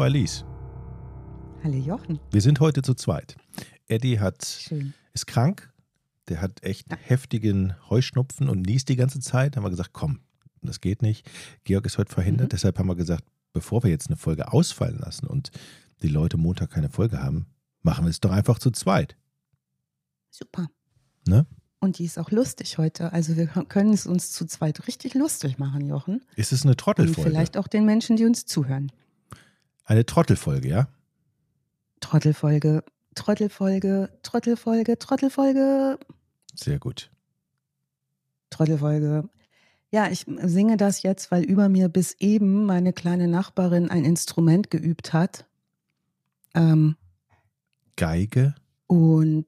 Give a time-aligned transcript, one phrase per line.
[0.00, 0.46] Hallo Alice.
[1.62, 2.20] Hallo Jochen.
[2.30, 3.36] Wir sind heute zu zweit.
[3.86, 4.94] Eddie hat, Schön.
[5.12, 5.70] ist krank.
[6.30, 9.52] Der hat echt heftigen Heuschnupfen und niest die ganze Zeit.
[9.52, 10.20] Da haben wir gesagt, komm,
[10.62, 11.28] das geht nicht.
[11.64, 12.46] Georg ist heute verhindert.
[12.46, 12.48] Mhm.
[12.48, 15.50] Deshalb haben wir gesagt, bevor wir jetzt eine Folge ausfallen lassen und
[16.00, 17.44] die Leute Montag keine Folge haben,
[17.82, 19.18] machen wir es doch einfach zu zweit.
[20.30, 20.70] Super.
[21.28, 21.44] Ne?
[21.78, 23.12] Und die ist auch lustig heute.
[23.12, 26.22] Also wir können es uns zu zweit richtig lustig machen, Jochen.
[26.36, 27.28] Ist es eine Und Trottelfolge?
[27.28, 28.90] vielleicht auch den Menschen, die uns zuhören.
[29.90, 30.88] Eine Trottelfolge, ja?
[31.98, 32.84] Trottelfolge,
[33.16, 35.98] Trottelfolge, Trottelfolge, Trottelfolge,
[36.54, 37.10] Sehr gut.
[38.50, 39.28] Trottelfolge.
[39.90, 44.70] Ja, ich singe das jetzt, weil über mir bis eben meine kleine Nachbarin ein Instrument
[44.70, 45.44] geübt hat.
[46.54, 46.94] Ähm,
[47.96, 48.54] Geige.
[48.86, 49.44] und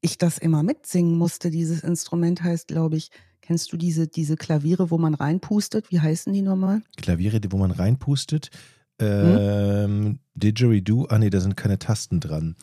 [0.00, 1.50] ich das immer mitsingen musste.
[1.52, 5.92] Dieses Instrument heißt, glaube ich, kennst du diese, diese Klaviere, wo man reinpustet?
[5.92, 6.82] Wie heißen die nochmal?
[6.96, 8.50] Klaviere, wo man reinpustet.
[8.98, 11.06] Ähm, Didgeridoo.
[11.08, 12.56] Ah, nee, da sind keine Tasten dran.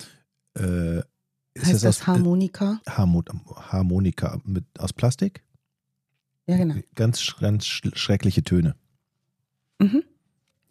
[0.58, 1.00] Äh,
[1.56, 2.81] ist heißt das aus, Harmonika?
[2.86, 3.23] äh, Harmo
[3.56, 5.44] Harmonika mit, aus Plastik?
[6.48, 6.76] Ja, genau.
[6.95, 8.76] Ganz, ganz sch- schreckliche Töne.
[9.80, 10.04] Mhm.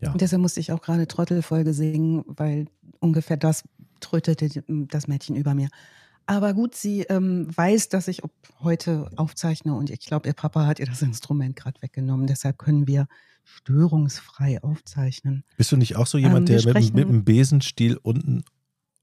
[0.01, 0.13] Ja.
[0.13, 2.67] Und deshalb musste ich auch gerade Trottelfolge singen, weil
[2.99, 3.63] ungefähr das
[4.01, 5.69] trötete das Mädchen über mir.
[6.27, 8.23] Aber gut, sie ähm, weiß, dass ich
[8.61, 12.27] heute aufzeichne und ich glaube, ihr Papa hat ihr das Instrument gerade weggenommen.
[12.27, 13.07] Deshalb können wir
[13.45, 15.45] störungsfrei aufzeichnen.
[15.57, 18.45] Bist du nicht auch so jemand, Ähm, der mit, dem Besenstiel unten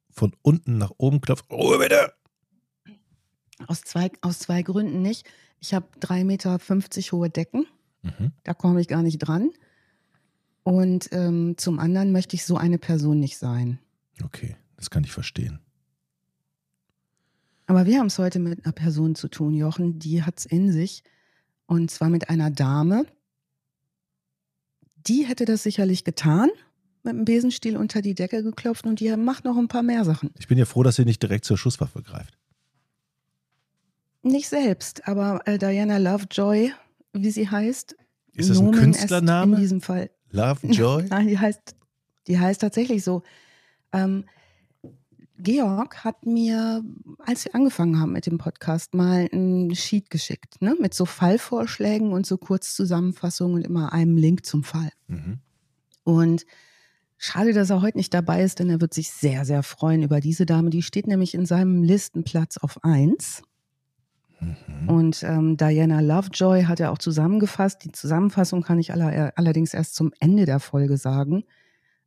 [0.10, 1.52] von unten nach oben klopft?
[1.52, 2.14] Ruhe bitte!
[3.68, 5.28] Aus zwei, aus zwei Gründen nicht.
[5.60, 6.58] Ich habe 3,50 Meter
[7.12, 7.66] hohe Decken.
[8.02, 8.32] Mhm.
[8.44, 9.52] Da komme ich gar nicht dran.
[10.64, 13.80] Und ähm, zum anderen möchte ich so eine Person nicht sein.
[14.24, 15.60] Okay, das kann ich verstehen.
[17.66, 20.72] Aber wir haben es heute mit einer Person zu tun, Jochen, die hat es in
[20.72, 21.04] sich.
[21.66, 23.06] Und zwar mit einer Dame.
[25.08, 26.50] Die hätte das sicherlich getan,
[27.04, 30.32] mit dem Besenstiel unter die Decke geklopft und die macht noch ein paar mehr Sachen.
[30.38, 32.38] Ich bin ja froh, dass sie nicht direkt zur Schusswaffe greift.
[34.22, 36.74] Nicht selbst, aber äh, Diana Lovejoy,
[37.14, 37.96] wie sie heißt.
[38.34, 39.56] Ist das ein Nomen Künstlername?
[39.56, 40.10] In diesem Fall.
[40.32, 41.06] Lovejoy?
[41.10, 41.76] Nein, die heißt,
[42.28, 43.24] die heißt tatsächlich so.
[43.94, 44.26] Ähm,
[45.42, 46.84] Georg hat mir,
[47.20, 50.76] als wir angefangen haben mit dem Podcast, mal ein Sheet geschickt, ne?
[50.80, 54.92] Mit so Fallvorschlägen und so Kurzzusammenfassungen und immer einem Link zum Fall.
[55.08, 55.40] Mhm.
[56.04, 56.46] Und
[57.18, 60.20] schade, dass er heute nicht dabei ist, denn er wird sich sehr, sehr freuen über
[60.20, 60.70] diese Dame.
[60.70, 63.42] Die steht nämlich in seinem Listenplatz auf 1.
[64.42, 64.90] Mhm.
[64.90, 67.84] Und ähm, Diana Lovejoy hat er auch zusammengefasst.
[67.86, 71.46] Die Zusammenfassung kann ich aller, allerdings erst zum Ende der Folge sagen.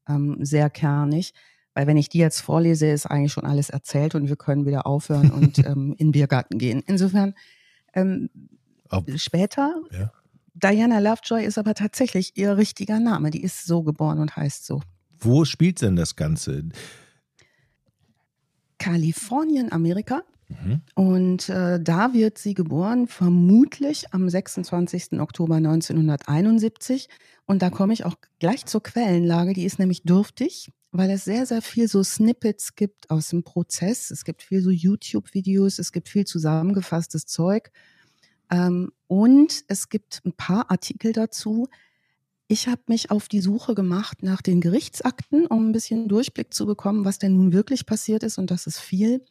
[0.06, 1.32] Ähm, sehr kernig.
[1.74, 4.86] Weil wenn ich die jetzt vorlese, ist eigentlich schon alles erzählt und wir können wieder
[4.86, 6.82] aufhören und ähm, in den Biergarten gehen.
[6.86, 7.34] Insofern
[7.94, 8.28] ähm,
[8.90, 9.74] Ob- später.
[9.90, 10.12] Ja.
[10.54, 13.30] Diana Lovejoy ist aber tatsächlich ihr richtiger Name.
[13.30, 14.82] Die ist so geboren und heißt so.
[15.18, 16.68] Wo spielt denn das Ganze?
[18.78, 20.22] Kalifornien, Amerika.
[20.48, 20.82] Mhm.
[20.94, 25.20] Und äh, da wird sie geboren, vermutlich am 26.
[25.20, 27.08] Oktober 1971.
[27.46, 29.54] Und da komme ich auch gleich zur Quellenlage.
[29.54, 34.10] Die ist nämlich dürftig, weil es sehr, sehr viel so Snippets gibt aus dem Prozess.
[34.10, 37.72] Es gibt viel so YouTube-Videos, es gibt viel zusammengefasstes Zeug.
[38.50, 41.69] Ähm, und es gibt ein paar Artikel dazu.
[42.47, 46.66] Ich habe mich auf die Suche gemacht nach den Gerichtsakten, um ein bisschen Durchblick zu
[46.66, 48.36] bekommen, was denn nun wirklich passiert ist.
[48.36, 49.25] Und das ist viel.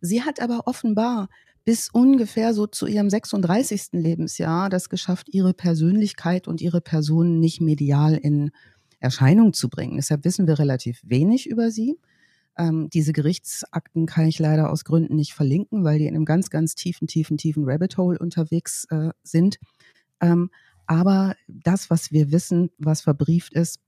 [0.00, 1.28] Sie hat aber offenbar
[1.64, 3.88] bis ungefähr so zu ihrem 36.
[3.92, 8.52] Lebensjahr das geschafft, ihre Persönlichkeit und ihre Person nicht medial in
[9.00, 9.96] Erscheinung zu bringen.
[9.96, 11.98] Deshalb wissen wir relativ wenig über sie.
[12.56, 16.50] Ähm, diese Gerichtsakten kann ich leider aus Gründen nicht verlinken, weil die in einem ganz,
[16.50, 19.58] ganz tiefen, tiefen, tiefen Rabbit Hole unterwegs äh, sind.
[20.20, 20.50] Ähm,
[20.86, 23.80] aber das, was wir wissen, was verbrieft ist,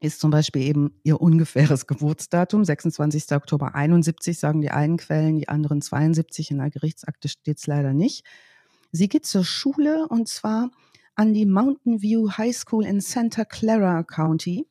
[0.00, 3.32] ist zum Beispiel eben ihr ungefähres Geburtsdatum, 26.
[3.32, 6.50] Oktober 71, sagen die einen Quellen, die anderen 72.
[6.50, 8.24] In der Gerichtsakte steht es leider nicht.
[8.92, 10.70] Sie geht zur Schule und zwar
[11.16, 14.66] an die Mountain View High School in Santa Clara County.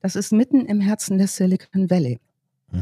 [0.00, 2.18] Das ist mitten im Herzen des Silicon Valley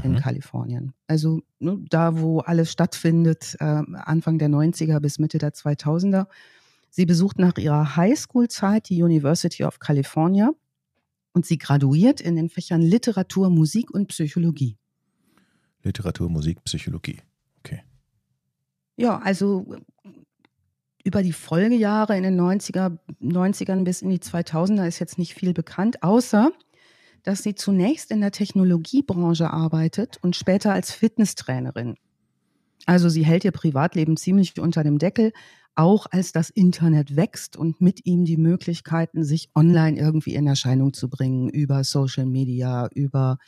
[0.05, 0.17] in Mhm.
[0.17, 0.93] Kalifornien.
[1.07, 6.27] Also ne, da, wo alles stattfindet, äh, Anfang der 90er bis Mitte der 2000er.
[6.91, 10.53] Sie besucht nach ihrer Highschool-Zeit die University of California
[11.33, 14.77] und sie graduiert in den Fächern Literatur, Musik und Psychologie.
[15.83, 17.19] Literatur, Musik, Psychologie.
[17.61, 17.83] Okay.
[18.97, 19.77] Ja, also
[21.05, 25.53] über die Folgejahre in den 90er, 90ern bis in die 2000er ist jetzt nicht viel
[25.53, 26.51] bekannt, außer
[27.23, 31.97] dass sie zunächst in der Technologiebranche arbeitet und später als Fitnesstrainerin.
[32.87, 35.33] Also sie hält ihr Privatleben ziemlich unter dem Deckel,
[35.75, 40.93] auch als das Internet wächst und mit ihm die Möglichkeiten, sich online irgendwie in Erscheinung
[40.93, 43.39] zu bringen über Social Media, über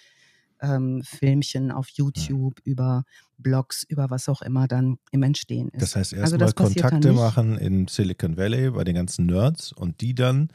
[0.61, 2.73] ähm, Filmchen auf YouTube, ja.
[2.73, 3.05] über
[3.39, 5.83] Blogs, über was auch immer dann im Entstehen ist.
[5.83, 10.15] Das heißt, erstmal also Kontakte machen in Silicon Valley bei den ganzen Nerds und die
[10.15, 10.49] dann,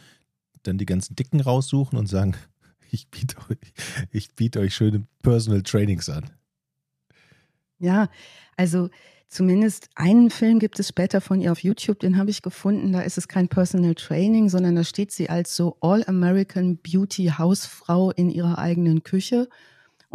[0.64, 2.36] dann die ganzen Dicken raussuchen und sagen,
[2.92, 3.74] ich biete euch,
[4.12, 6.30] ich biete euch schöne Personal Trainings an.
[7.78, 8.10] Ja,
[8.56, 8.90] also
[9.28, 12.94] zumindest einen Film gibt es später von ihr auf YouTube, den habe ich gefunden.
[12.94, 18.12] Da ist es kein Personal Training, sondern da steht sie als so All-American Beauty Hausfrau
[18.12, 19.50] in ihrer eigenen Küche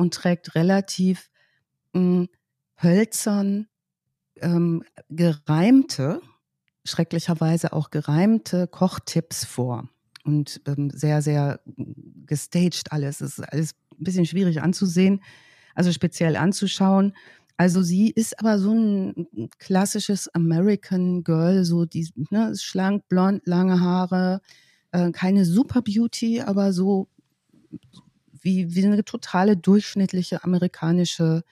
[0.01, 1.31] und trägt relativ
[1.93, 2.29] mh, hm,
[2.83, 3.69] hölzern
[4.41, 6.23] ähm, gereimte,
[6.85, 9.89] schrecklicherweise auch gereimte Kochtipps vor.
[10.25, 11.61] Und ähm, sehr, sehr
[12.27, 13.21] gestaged alles.
[13.21, 15.23] Es ist alles ein bisschen schwierig anzusehen,
[15.75, 17.15] also speziell anzuschauen.
[17.57, 23.81] Also sie ist aber so ein klassisches American Girl, so die ne, schlank, blond, lange
[23.81, 24.41] Haare,
[24.93, 27.09] äh, keine Super Beauty, aber so
[28.43, 31.43] wie, wie eine totale durchschnittliche amerikanische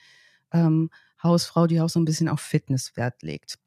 [0.51, 0.89] ähm,
[1.21, 3.59] Hausfrau, die auch so ein bisschen auf Fitness Wert legt.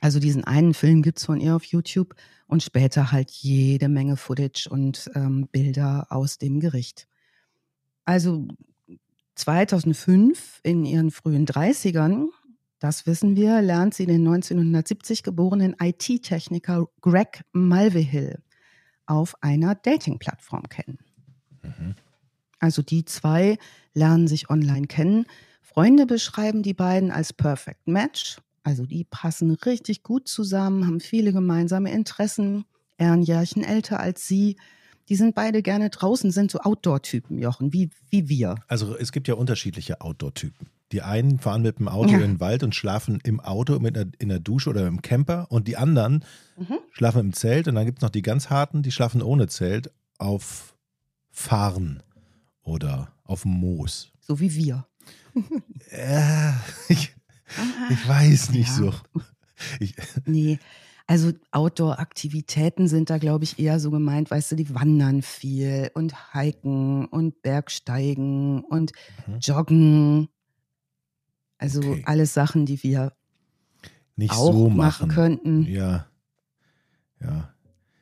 [0.00, 2.14] Also diesen einen Film gibt es von ihr auf YouTube
[2.46, 7.08] und später halt jede Menge Footage und ähm, Bilder aus dem Gericht.
[8.04, 8.46] Also
[9.36, 12.26] 2005 in ihren frühen 30ern,
[12.78, 18.38] das wissen wir, lernt sie den 1970 geborenen IT-Techniker Greg Mulvihill
[19.06, 20.98] auf einer Dating-Plattform kennen.
[21.62, 21.94] Mhm.
[22.58, 23.58] Also die zwei
[23.94, 25.26] lernen sich online kennen.
[25.62, 28.38] Freunde beschreiben die beiden als Perfect Match.
[28.62, 32.64] Also die passen richtig gut zusammen, haben viele gemeinsame Interessen.
[32.96, 34.56] Er ein Jahrchen älter als sie.
[35.08, 38.56] Die sind beide gerne draußen, sind so Outdoor-Typen, Jochen, wie, wie wir.
[38.66, 40.68] Also es gibt ja unterschiedliche Outdoor-Typen.
[40.92, 42.16] Die einen fahren mit dem Auto ja.
[42.16, 45.46] in den Wald und schlafen im Auto mit einer, in der Dusche oder im Camper
[45.50, 46.24] und die anderen
[46.56, 46.78] mhm.
[46.90, 49.90] schlafen im Zelt und dann gibt es noch die ganz harten, die schlafen ohne Zelt
[50.18, 50.76] auf
[51.30, 52.02] Fahren
[52.66, 54.12] oder auf dem Moos.
[54.20, 54.86] So wie wir.
[55.90, 56.50] äh,
[56.88, 57.14] ich,
[57.90, 58.74] ich, weiß nicht ja.
[58.74, 58.94] so.
[59.80, 59.94] Ich,
[60.26, 60.58] nee,
[61.06, 66.34] also Outdoor-Aktivitäten sind da, glaube ich, eher so gemeint, weißt du, die wandern viel und
[66.34, 68.92] hiken und Bergsteigen und
[69.26, 69.38] mhm.
[69.38, 70.28] joggen.
[71.58, 72.02] Also okay.
[72.04, 73.12] alles Sachen, die wir
[74.16, 74.76] nicht auch so machen.
[74.76, 75.62] machen könnten.
[75.66, 76.06] Ja.
[77.20, 77.54] Ja.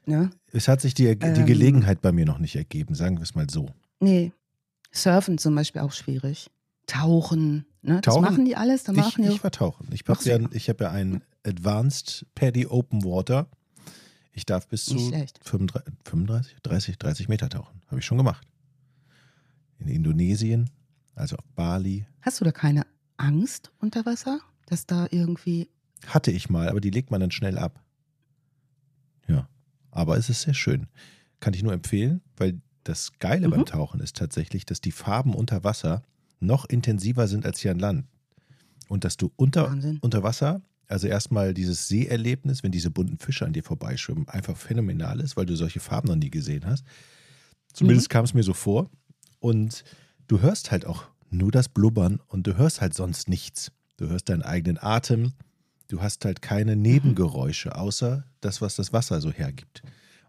[0.06, 0.30] Ne?
[0.52, 3.34] Es hat sich die, die ähm, Gelegenheit bei mir noch nicht ergeben, sagen wir es
[3.34, 3.68] mal so.
[4.00, 4.32] Nee,
[4.94, 6.50] Surfen zum Beispiel auch schwierig.
[6.86, 8.00] Tauchen, ne?
[8.02, 8.84] Das machen die alles.
[8.84, 9.88] Da machen ich, ich vertauchen.
[9.92, 13.48] Ich habe ja, hab ja ein Advanced Paddy Open Water.
[14.32, 17.80] Ich darf bis zu 35, 35, 30, 30 Meter tauchen.
[17.86, 18.46] Habe ich schon gemacht.
[19.78, 20.70] In Indonesien,
[21.14, 22.06] also auf Bali.
[22.20, 22.86] Hast du da keine
[23.16, 24.40] Angst unter Wasser?
[24.66, 25.68] Dass da irgendwie.
[26.06, 27.82] Hatte ich mal, aber die legt man dann schnell ab.
[29.28, 29.48] Ja.
[29.90, 30.88] Aber es ist sehr schön.
[31.40, 33.52] Kann ich nur empfehlen, weil das Geile mhm.
[33.52, 36.02] beim Tauchen ist tatsächlich, dass die Farben unter Wasser
[36.40, 38.06] noch intensiver sind als hier an Land.
[38.88, 43.54] Und dass du unter, unter Wasser, also erstmal dieses Seeerlebnis, wenn diese bunten Fische an
[43.54, 46.84] dir vorbeischwimmen, einfach phänomenal ist, weil du solche Farben noch nie gesehen hast.
[47.72, 48.12] Zumindest mhm.
[48.12, 48.90] kam es mir so vor.
[49.40, 49.84] Und
[50.28, 53.72] du hörst halt auch nur das Blubbern und du hörst halt sonst nichts.
[53.96, 55.32] Du hörst deinen eigenen Atem.
[55.88, 56.82] Du hast halt keine mhm.
[56.82, 59.82] Nebengeräusche, außer das, was das Wasser so hergibt.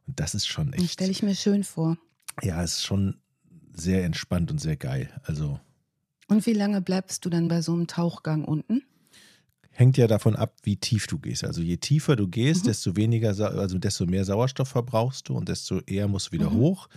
[0.08, 0.92] Und das ist schon echt.
[0.92, 1.98] Stelle ich mir schön vor
[2.42, 3.18] ja, es ist schon
[3.74, 5.10] sehr entspannt und sehr geil.
[5.24, 5.60] Also.
[6.27, 8.84] Und wie lange bleibst du dann bei so einem Tauchgang unten?
[9.72, 11.44] Hängt ja davon ab, wie tief du gehst.
[11.44, 12.68] Also je tiefer du gehst, mhm.
[12.68, 16.58] desto weniger, also desto mehr Sauerstoff verbrauchst du und desto eher musst du wieder mhm.
[16.58, 16.88] hoch.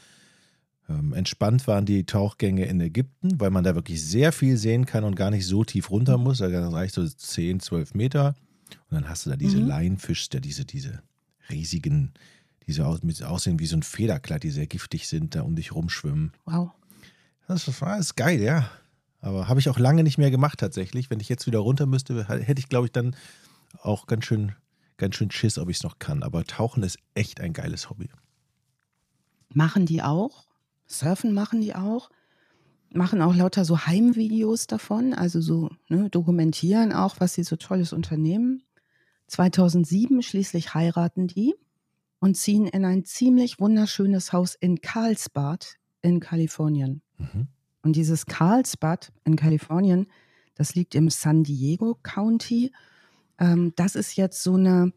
[0.89, 5.05] Ähm, entspannt waren die Tauchgänge in Ägypten, weil man da wirklich sehr viel sehen kann
[5.05, 6.25] und gar nicht so tief runter mhm.
[6.25, 6.39] muss.
[6.39, 8.37] Da reicht so 10, 12 Meter.
[8.91, 9.67] Und dann hast du da diese mhm.
[9.67, 11.03] Laienfisch, diese, diese
[11.51, 12.13] riesigen
[12.69, 16.33] die so aussehen wie so ein Federkleid, die sehr giftig sind, da um dich rumschwimmen.
[16.45, 16.71] Wow.
[17.47, 18.71] Das, das war ist geil, ja.
[19.23, 21.09] Aber habe ich auch lange nicht mehr gemacht tatsächlich.
[21.09, 23.17] Wenn ich jetzt wieder runter müsste, hätte ich, glaube ich, dann
[23.81, 24.53] auch ganz schön,
[24.99, 26.23] ganz schön Schiss, ob ich es noch kann.
[26.23, 28.11] Aber Tauchen ist echt ein geiles Hobby.
[29.49, 30.47] Machen die auch?
[30.87, 32.11] Surfen machen die auch?
[32.93, 37.95] Machen auch lauter so Heimvideos davon, also so ne, dokumentieren auch, was sie so tolles
[37.95, 38.63] unternehmen.
[39.29, 41.55] 2007 schließlich heiraten die
[42.21, 47.03] und ziehen in ein ziemlich wunderschönes Haus in Carlsbad in Kalifornien.
[47.19, 47.49] Mhm.
[47.83, 50.09] Und dieses Carlsbad in Kalifornien,
[50.55, 52.73] das liegt im San Diego County.
[53.39, 54.93] Ähm, das ist jetzt so eine,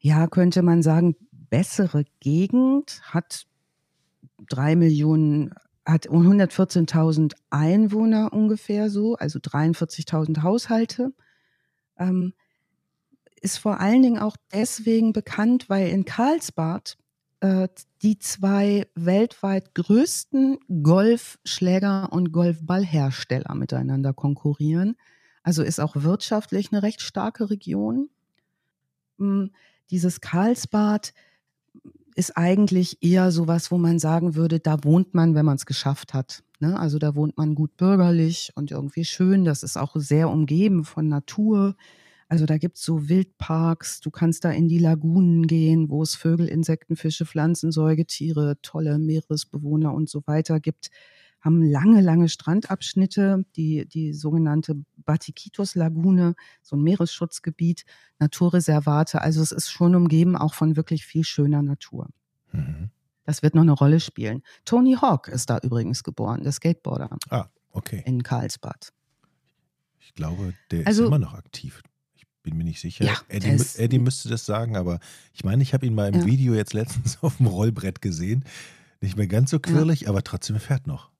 [0.00, 3.46] ja, könnte man sagen, bessere Gegend, hat
[4.48, 5.54] drei Millionen,
[5.84, 11.12] hat 114.000 Einwohner ungefähr so, also 43.000 Haushalte.
[11.96, 12.34] Ähm,
[13.40, 16.96] ist vor allen Dingen auch deswegen bekannt, weil in Karlsbad
[17.40, 17.68] äh,
[18.02, 24.96] die zwei weltweit größten Golfschläger und Golfballhersteller miteinander konkurrieren.
[25.42, 28.08] Also ist auch wirtschaftlich eine recht starke Region.
[29.18, 29.52] Hm,
[29.90, 31.12] dieses Karlsbad
[32.16, 36.14] ist eigentlich eher sowas, wo man sagen würde, da wohnt man, wenn man es geschafft
[36.14, 36.42] hat.
[36.58, 36.78] Ne?
[36.78, 39.44] Also da wohnt man gut bürgerlich und irgendwie schön.
[39.44, 41.76] Das ist auch sehr umgeben von Natur.
[42.28, 46.16] Also da gibt es so Wildparks, du kannst da in die Lagunen gehen, wo es
[46.16, 50.90] Vögel, Insekten, Fische, Pflanzen, Säugetiere, tolle Meeresbewohner und so weiter gibt.
[51.40, 57.84] Haben lange, lange Strandabschnitte, die, die sogenannte Batikitos-Lagune, so ein Meeresschutzgebiet,
[58.18, 59.20] Naturreservate.
[59.20, 62.08] Also es ist schon umgeben auch von wirklich viel schöner Natur.
[62.50, 62.90] Mhm.
[63.22, 64.42] Das wird noch eine Rolle spielen.
[64.64, 67.10] Tony Hawk ist da übrigens geboren, der Skateboarder.
[67.30, 68.02] Ah, okay.
[68.04, 68.92] In Karlsbad.
[70.00, 71.82] Ich glaube, der also, ist immer noch aktiv
[72.46, 73.04] bin mir nicht sicher.
[73.04, 75.00] Ja, Eddie, Eddie, müsste das sagen, aber
[75.34, 76.26] ich meine, ich habe ihn mal im ja.
[76.26, 78.44] Video jetzt letztens auf dem Rollbrett gesehen.
[79.00, 80.08] Nicht mehr ganz so quirlig, ja.
[80.08, 81.10] aber trotzdem fährt noch.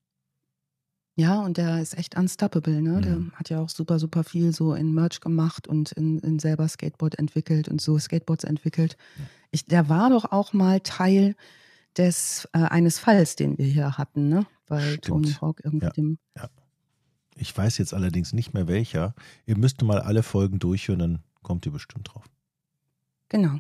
[1.16, 2.99] Ja, und der ist echt unstoppable, ne?
[2.99, 3.02] Mhm.
[3.02, 6.68] Der hat ja auch super, super viel so in Merch gemacht und in, in selber
[6.68, 8.97] Skateboard entwickelt und so Skateboards entwickelt.
[9.50, 11.35] Ich, der war doch auch mal Teil
[11.97, 14.47] des äh, eines Falls, den wir hier hatten, ne?
[14.66, 15.04] Bei Stimmt.
[15.04, 16.18] Tony Hawk irgendwie dem.
[16.37, 16.50] Ja.
[17.38, 19.14] Ich weiß jetzt allerdings nicht mehr welcher.
[19.45, 22.25] Ihr müsst mal alle Folgen durchhören, dann kommt ihr bestimmt drauf.
[23.28, 23.59] Genau.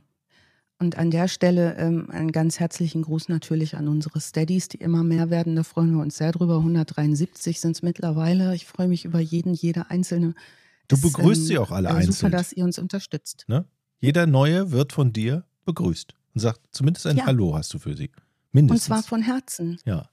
[0.78, 5.02] Und an der Stelle ähm, einen ganz herzlichen Gruß natürlich an unsere Steadies, die immer
[5.02, 5.56] mehr werden.
[5.56, 6.58] Da freuen wir uns sehr drüber.
[6.58, 8.54] 173 sind es mittlerweile.
[8.54, 10.34] Ich freue mich über jeden, jede einzelne.
[10.88, 12.12] Du begrüßt ähm, sie auch alle äh, einzeln.
[12.12, 13.46] Super, dass ihr uns unterstützt.
[13.48, 13.64] Ne?
[14.00, 17.26] Jeder Neue wird von dir begrüßt und sagt zumindest ein ja.
[17.26, 18.10] Hallo hast du für sie.
[18.52, 18.82] Mindestens.
[18.82, 19.78] Und zwar von Herzen.
[19.86, 20.10] Ja.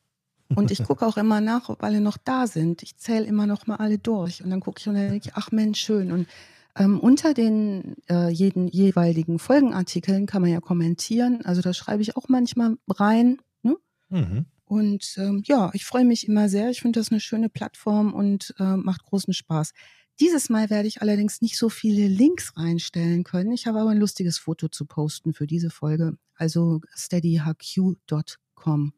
[0.55, 2.83] Und ich gucke auch immer nach, ob alle noch da sind.
[2.83, 4.43] Ich zähle immer noch mal alle durch.
[4.43, 6.11] Und dann gucke ich und dann denke ich, ach Mensch, schön.
[6.11, 6.27] Und
[6.75, 11.45] ähm, unter den äh, jeden, jeweiligen Folgenartikeln kann man ja kommentieren.
[11.45, 13.39] Also da schreibe ich auch manchmal rein.
[13.61, 13.77] Ne?
[14.09, 14.45] Mhm.
[14.65, 16.69] Und ähm, ja, ich freue mich immer sehr.
[16.69, 19.73] Ich finde das eine schöne Plattform und äh, macht großen Spaß.
[20.19, 23.51] Dieses Mal werde ich allerdings nicht so viele Links reinstellen können.
[23.51, 26.17] Ich habe aber ein lustiges Foto zu posten für diese Folge.
[26.35, 28.93] Also steadyhq.com.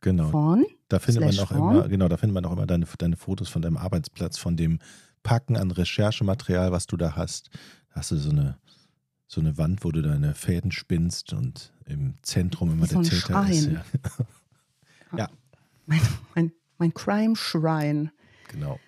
[0.00, 0.30] Genau.
[0.30, 3.48] Vorn, da findet man auch immer, genau, da findet man auch immer deine, deine Fotos
[3.48, 4.78] von deinem Arbeitsplatz, von dem
[5.22, 7.50] Packen an Recherchematerial, was du da hast.
[7.90, 8.58] Da hast du so eine,
[9.26, 13.20] so eine Wand, wo du deine Fäden spinnst und im Zentrum immer so der Täter
[13.20, 13.52] Schrein.
[13.52, 13.70] ist.
[15.12, 15.18] Ja.
[15.18, 15.28] ja.
[15.86, 16.00] Mein,
[16.34, 18.10] mein, mein Crime-Schrein.
[18.48, 18.78] Genau.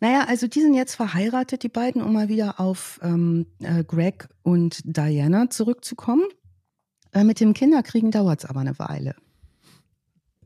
[0.00, 4.28] Naja, also die sind jetzt verheiratet, die beiden, um mal wieder auf ähm, äh, Greg
[4.42, 6.24] und Diana zurückzukommen.
[7.12, 9.16] Äh, mit dem Kinderkriegen dauert es aber eine Weile.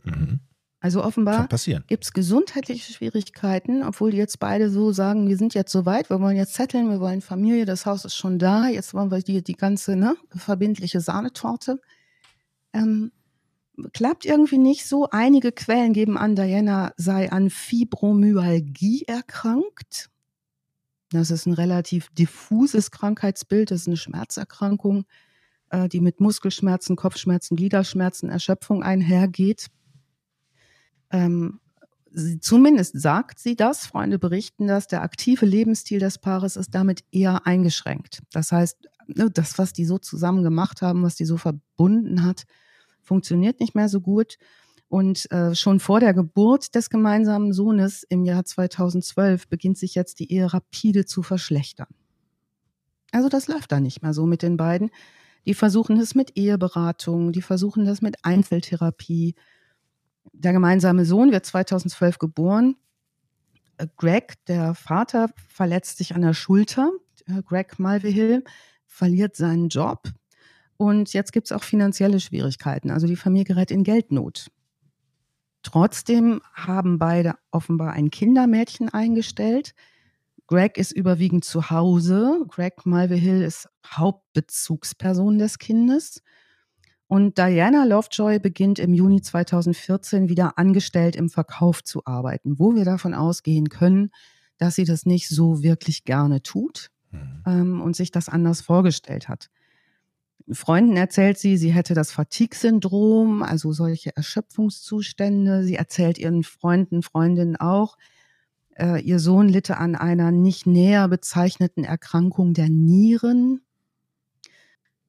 [0.05, 0.41] Mhm.
[0.83, 1.47] Also offenbar
[1.87, 6.11] gibt es gesundheitliche Schwierigkeiten, obwohl die jetzt beide so sagen, wir sind jetzt so weit,
[6.11, 9.21] wir wollen jetzt zetteln, wir wollen Familie, das Haus ist schon da, jetzt wollen wir
[9.21, 11.81] die, die ganze ne, verbindliche Sahnetorte.
[12.73, 13.13] Ähm,
[13.93, 15.09] klappt irgendwie nicht so.
[15.11, 20.11] Einige Quellen geben an, Diana sei an Fibromyalgie erkrankt.
[21.11, 25.05] Das ist ein relativ diffuses Krankheitsbild, das ist eine Schmerzerkrankung,
[25.71, 29.69] äh, die mit Muskelschmerzen, Kopfschmerzen, Gliederschmerzen, Erschöpfung einhergeht.
[31.13, 31.61] Ähm,
[32.11, 37.05] sie, zumindest sagt sie das, Freunde berichten das, der aktive Lebensstil des Paares ist damit
[37.13, 38.23] eher eingeschränkt.
[38.33, 42.45] Das heißt, ne, das, was die so zusammen gemacht haben, was die so verbunden hat,
[43.03, 44.39] funktioniert nicht mehr so gut.
[44.89, 50.19] Und äh, schon vor der Geburt des gemeinsamen Sohnes im Jahr 2012 beginnt sich jetzt
[50.19, 51.89] die Ehe rapide zu verschlechtern.
[53.11, 54.91] Also das läuft da nicht mehr so mit den beiden.
[55.47, 59.35] Die versuchen es mit Eheberatung, die versuchen das mit Einzeltherapie,
[60.33, 62.77] der gemeinsame Sohn wird 2012 geboren.
[63.79, 66.91] Äh, Greg, der Vater, verletzt sich an der Schulter.
[67.27, 68.45] Äh, Greg Malvehill
[68.87, 70.09] verliert seinen Job.
[70.77, 72.91] Und jetzt gibt es auch finanzielle Schwierigkeiten.
[72.91, 74.51] Also die Familie gerät in Geldnot.
[75.63, 79.75] Trotzdem haben beide offenbar ein Kindermädchen eingestellt.
[80.49, 82.45] Greg ist überwiegend zu Hause.
[82.49, 86.23] Greg Malvehill ist Hauptbezugsperson des Kindes.
[87.13, 92.87] Und Diana Lovejoy beginnt im Juni 2014 wieder angestellt im Verkauf zu arbeiten, wo wir
[92.87, 94.13] davon ausgehen können,
[94.57, 97.43] dass sie das nicht so wirklich gerne tut mhm.
[97.47, 99.51] ähm, und sich das anders vorgestellt hat.
[100.51, 105.65] Freunden erzählt sie, sie hätte das Fatigue-Syndrom, also solche Erschöpfungszustände.
[105.65, 107.99] Sie erzählt ihren Freunden, Freundinnen auch,
[108.79, 113.61] äh, ihr Sohn litte an einer nicht näher bezeichneten Erkrankung der Nieren.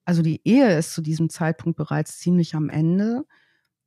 [0.06, 3.26] Also die Ehe ist zu diesem Zeitpunkt bereits ziemlich am Ende.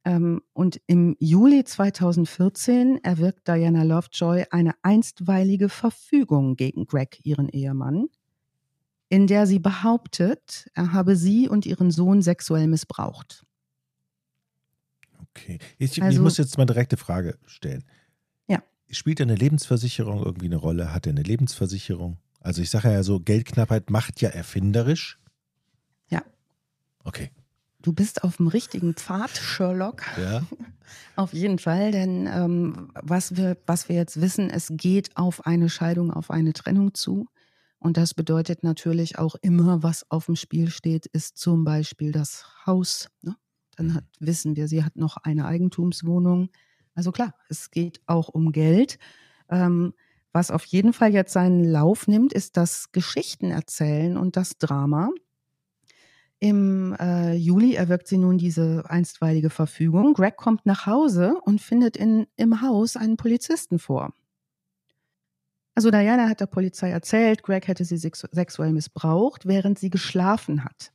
[0.04, 8.06] Ähm, und im Juli 2014 erwirkt Diana Lovejoy eine einstweilige Verfügung gegen Greg, ihren Ehemann.
[9.08, 13.46] in der sie behauptet, er habe sie und ihren Sohn sexuell missbraucht.
[15.30, 15.58] Okay.
[15.78, 17.84] Ich, Also- ich muss jetzt mal eine direkte Frage stellen.
[18.48, 18.62] Ja.
[18.90, 20.92] Spielt eine Lebensversicherung irgendwie eine Rolle?
[20.92, 22.18] Hat er eine Lebensversicherung?
[22.40, 25.18] Also ich sage ja so, Geldknappheit macht ja erfinderisch.
[27.06, 27.30] Okay.
[27.80, 30.02] Du bist auf dem richtigen Pfad, Sherlock.
[30.18, 30.42] Ja.
[31.16, 35.68] Auf jeden Fall, denn ähm, was, wir, was wir jetzt wissen, es geht auf eine
[35.68, 37.26] Scheidung, auf eine Trennung zu.
[37.78, 42.44] Und das bedeutet natürlich auch immer, was auf dem Spiel steht, ist zum Beispiel das
[42.66, 43.08] Haus.
[43.22, 43.36] Ne?
[43.76, 46.50] Dann hat, wissen wir, sie hat noch eine Eigentumswohnung.
[46.94, 48.98] Also klar, es geht auch um Geld.
[49.48, 49.92] Ähm,
[50.32, 55.10] was auf jeden Fall jetzt seinen Lauf nimmt, ist das Geschichten erzählen und das Drama.
[56.38, 60.12] Im äh, Juli erwirkt sie nun diese einstweilige Verfügung.
[60.12, 64.12] Greg kommt nach Hause und findet in, im Haus einen Polizisten vor.
[65.74, 70.64] Also Diana hat der Polizei erzählt, Greg hätte sie sexu sexuell missbraucht, während sie geschlafen
[70.64, 70.92] hat.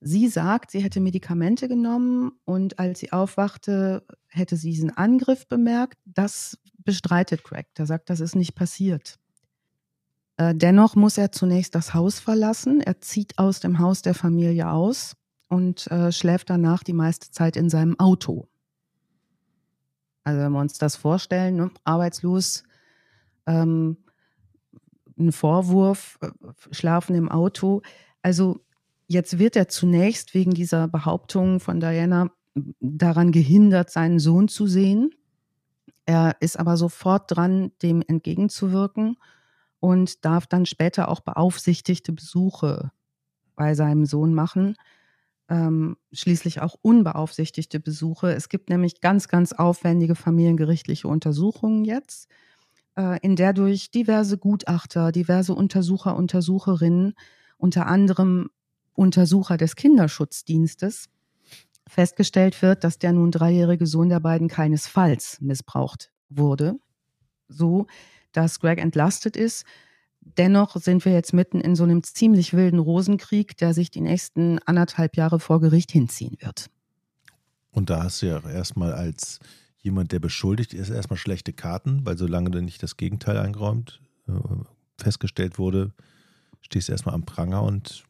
[0.00, 5.98] Sie sagt, sie hätte Medikamente genommen und als sie aufwachte, hätte sie diesen Angriff bemerkt.
[6.04, 7.72] Das bestreitet Greg.
[7.76, 9.20] Der sagt, das ist nicht passiert.
[10.36, 12.80] Äh, dennoch muss er zunächst das Haus verlassen.
[12.80, 15.16] Er zieht aus dem Haus der Familie aus
[15.48, 18.48] und äh, schläft danach die meiste Zeit in seinem Auto.
[20.24, 21.70] Also wenn wir uns das vorstellen, ne?
[21.84, 22.62] arbeitslos,
[23.46, 23.98] ähm,
[25.18, 26.30] ein Vorwurf, äh,
[26.70, 27.82] schlafen im Auto.
[28.22, 28.60] Also
[29.08, 32.30] jetzt wird er zunächst wegen dieser Behauptung von Diana
[32.80, 35.10] daran gehindert, seinen Sohn zu sehen.
[36.06, 39.16] Er ist aber sofort dran, dem entgegenzuwirken
[39.82, 42.92] und darf dann später auch beaufsichtigte Besuche
[43.56, 44.76] bei seinem Sohn machen.
[45.48, 48.32] Ähm, schließlich auch unbeaufsichtigte Besuche.
[48.32, 52.28] Es gibt nämlich ganz, ganz aufwendige familiengerichtliche Untersuchungen jetzt,
[52.96, 57.14] äh, in der durch diverse Gutachter, diverse Untersucher, Untersucherinnen,
[57.58, 58.50] unter anderem
[58.94, 61.08] Untersucher des Kinderschutzdienstes,
[61.88, 66.76] festgestellt wird, dass der nun dreijährige Sohn der beiden keinesfalls missbraucht wurde.
[67.48, 67.88] So
[68.32, 69.64] dass Greg entlastet ist.
[70.20, 74.58] Dennoch sind wir jetzt mitten in so einem ziemlich wilden Rosenkrieg, der sich die nächsten
[74.60, 76.70] anderthalb Jahre vor Gericht hinziehen wird.
[77.72, 79.40] Und da hast du ja erstmal als
[79.78, 84.32] jemand, der beschuldigt ist, erstmal schlechte Karten, weil solange du nicht das Gegenteil eingeräumt, äh,
[84.96, 85.92] festgestellt wurde,
[86.60, 88.04] stehst du erstmal am Pranger und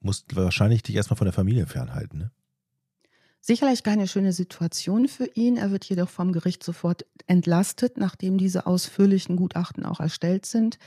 [0.00, 2.18] musst wahrscheinlich dich erstmal von der Familie fernhalten.
[2.18, 2.30] Ne?
[3.48, 5.56] Sicherlich keine schöne Situation für ihn.
[5.56, 10.80] Er wird jedoch vom Gericht sofort entlastet, nachdem diese ausführlichen Gutachten auch erstellt sind.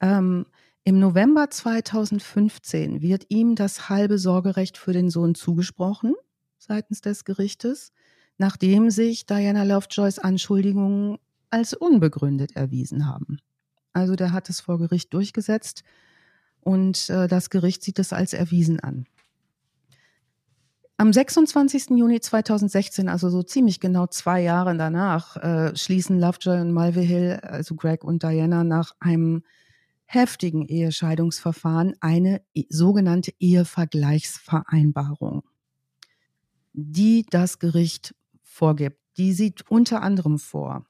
[0.00, 0.44] Ähm,
[0.82, 6.16] Im November 2015 wird ihm das halbe Sorgerecht für den Sohn zugesprochen
[6.58, 7.92] seitens des Gerichtes,
[8.38, 11.18] nachdem sich Diana Lovejoys Anschuldigungen
[11.50, 13.38] als unbegründet erwiesen haben.
[13.92, 15.84] Also der hat es vor Gericht durchgesetzt
[16.58, 19.06] und äh, das Gericht sieht es als erwiesen an.
[20.96, 21.90] Am 26.
[21.90, 27.40] Juni 2016, also so ziemlich genau zwei Jahre danach, äh, schließen Lovejoy und Malvey Hill,
[27.42, 29.42] also Greg und Diana, nach einem
[30.04, 35.42] heftigen Ehescheidungsverfahren eine sogenannte Ehevergleichsvereinbarung,
[36.72, 39.00] die das Gericht vorgibt.
[39.16, 40.86] Die sieht unter anderem vor,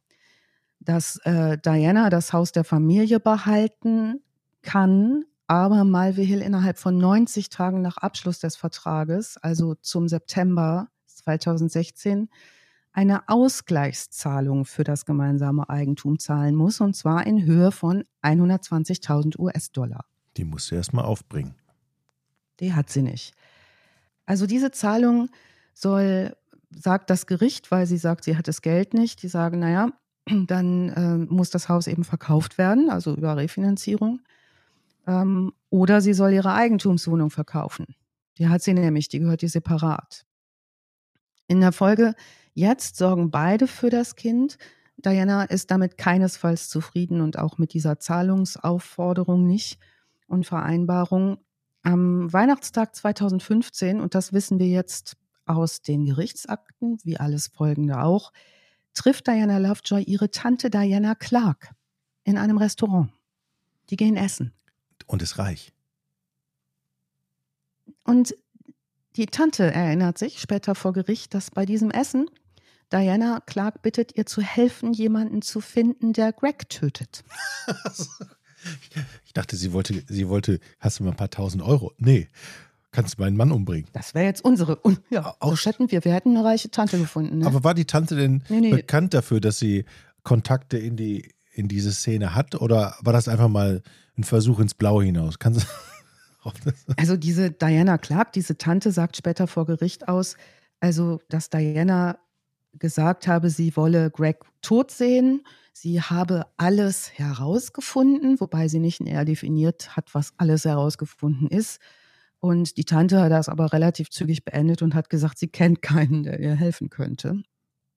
[0.81, 4.21] dass äh, Diana das Haus der Familie behalten
[4.61, 10.89] kann, aber Malvey Hill innerhalb von 90 Tagen nach Abschluss des Vertrages, also zum September
[11.07, 12.29] 2016,
[12.93, 20.05] eine Ausgleichszahlung für das gemeinsame Eigentum zahlen muss, und zwar in Höhe von 120.000 US-Dollar.
[20.37, 21.55] Die musst du erstmal aufbringen.
[22.61, 23.35] Die hat sie nicht.
[24.27, 25.29] Also diese Zahlung
[25.75, 26.37] soll,
[26.71, 29.23] sagt das Gericht, weil sie sagt, sie hat das Geld nicht.
[29.23, 29.91] Die sagen, naja,
[30.47, 34.21] dann äh, muss das Haus eben verkauft werden, also über Refinanzierung.
[35.07, 37.95] Ähm, oder sie soll ihre Eigentumswohnung verkaufen.
[38.39, 40.25] Die hat sie nämlich, die gehört ihr separat.
[41.47, 42.15] In der Folge
[42.55, 44.59] jetzt sorgen beide für das Kind.
[44.97, 49.79] Diana ist damit keinesfalls zufrieden und auch mit dieser Zahlungsaufforderung nicht
[50.27, 51.39] und Vereinbarung.
[51.83, 58.33] Am Weihnachtstag 2015, und das wissen wir jetzt aus den Gerichtsakten, wie alles folgende auch,
[58.95, 61.73] trifft Diana Lovejoy ihre Tante Diana Clark
[62.23, 63.11] in einem Restaurant.
[63.91, 64.55] Die gehen essen.
[65.07, 65.73] Und ist reich.
[68.05, 68.35] Und
[69.17, 72.29] die Tante erinnert sich später vor Gericht, dass bei diesem Essen
[72.93, 77.25] Diana Clark bittet, ihr zu helfen, jemanden zu finden, der Greg tötet.
[79.25, 81.93] ich dachte, sie wollte, sie wollte, hast du mal ein paar tausend Euro?
[81.99, 82.29] Nee,
[82.93, 83.89] kannst du meinen Mann umbringen.
[83.93, 84.77] Das wäre jetzt unsere.
[84.77, 86.05] Und ja, Auch- hätten wir.
[86.05, 87.39] Wir hätten eine reiche Tante gefunden.
[87.39, 87.47] Ne?
[87.47, 88.71] Aber war die Tante denn Nee, nee.
[88.71, 89.85] bekannt dafür, dass sie
[90.23, 92.57] Kontakte in die in diese Szene hat?
[92.57, 93.83] Oder war das einfach mal
[94.17, 95.39] ein Versuch ins Blaue hinaus.
[95.39, 95.67] Kannst
[96.97, 100.37] also diese Diana Clark, diese Tante, sagt später vor Gericht aus,
[100.81, 102.19] also dass Diana
[102.79, 105.43] gesagt habe, sie wolle Greg tot sehen.
[105.73, 111.81] Sie habe alles herausgefunden, wobei sie nicht näher definiert hat, was alles herausgefunden ist.
[112.39, 116.25] Und die Tante hat das aber relativ zügig beendet und hat gesagt, sie kennt keinen,
[116.25, 117.43] der ihr helfen könnte.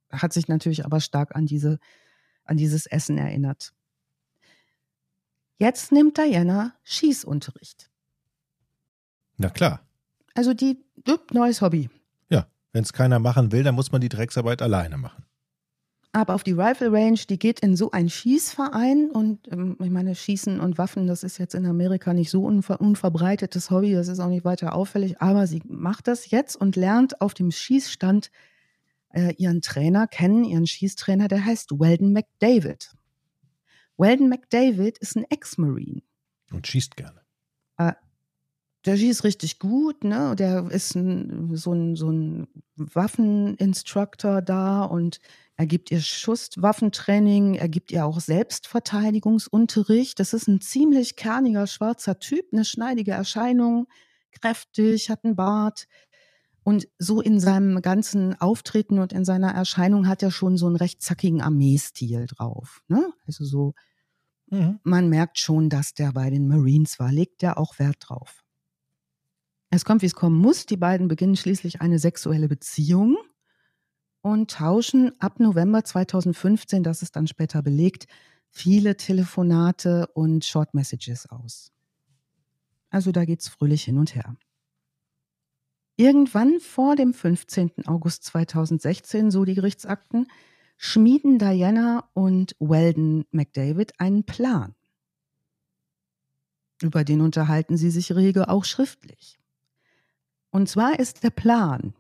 [0.09, 1.79] Hat sich natürlich aber stark an, diese,
[2.45, 3.73] an dieses Essen erinnert.
[5.57, 7.89] Jetzt nimmt Diana Schießunterricht.
[9.37, 9.81] Na klar.
[10.35, 10.77] Also die,
[11.31, 11.89] neues Hobby.
[12.29, 15.25] Ja, wenn es keiner machen will, dann muss man die Drecksarbeit alleine machen.
[16.11, 20.15] Aber auf die Rifle Range, die geht in so einen Schießverein und ähm, ich meine,
[20.15, 24.19] Schießen und Waffen, das ist jetzt in Amerika nicht so unver unverbreitetes Hobby, das ist
[24.19, 28.31] auch nicht weiter auffällig, aber sie macht das jetzt und lernt auf dem Schießstand
[29.13, 32.96] äh, ihren Trainer kennen, ihren Schießtrainer, der heißt Weldon McDavid.
[33.97, 36.01] Weldon McDavid ist ein Ex-Marine.
[36.51, 37.21] Und schießt gerne.
[37.77, 37.93] Äh,
[38.85, 40.35] der schießt richtig gut, ne?
[40.37, 45.19] Der ist ein, so ein, so ein Waffeninstructor da und
[45.57, 50.19] er gibt ihr Schusswaffentraining, er gibt ihr auch Selbstverteidigungsunterricht.
[50.19, 53.87] Das ist ein ziemlich kerniger schwarzer Typ, eine schneidige Erscheinung,
[54.31, 55.87] kräftig, hat einen Bart.
[56.67, 60.75] Und so in seinem ganzen Auftreten und in seiner Erscheinung hat er schon so einen
[60.75, 62.83] recht zackigen Armeestil drauf.
[62.89, 63.09] Ne?
[63.25, 63.73] Also so,
[64.47, 64.77] mhm.
[64.83, 68.43] man merkt schon, dass der bei den Marines war, legt der auch Wert drauf.
[69.69, 70.65] Es kommt, wie es kommen muss.
[70.65, 73.15] Die beiden beginnen schließlich eine sexuelle Beziehung
[74.19, 78.07] und tauschen ab November 2015, das ist dann später belegt,
[78.49, 81.71] viele Telefonate und Short Messages aus.
[82.89, 84.35] Also da geht es fröhlich hin und her.
[85.97, 87.87] Irgendwann vor dem 15.
[87.87, 90.27] August 2016, so die Gerichtsakten,
[90.77, 94.75] schmieden Diana und Weldon McDavid einen Plan.
[96.83, 99.39] Über den unterhalten sie sich rege auch schriftlich.
[100.51, 101.95] Und zwar ist der Plan,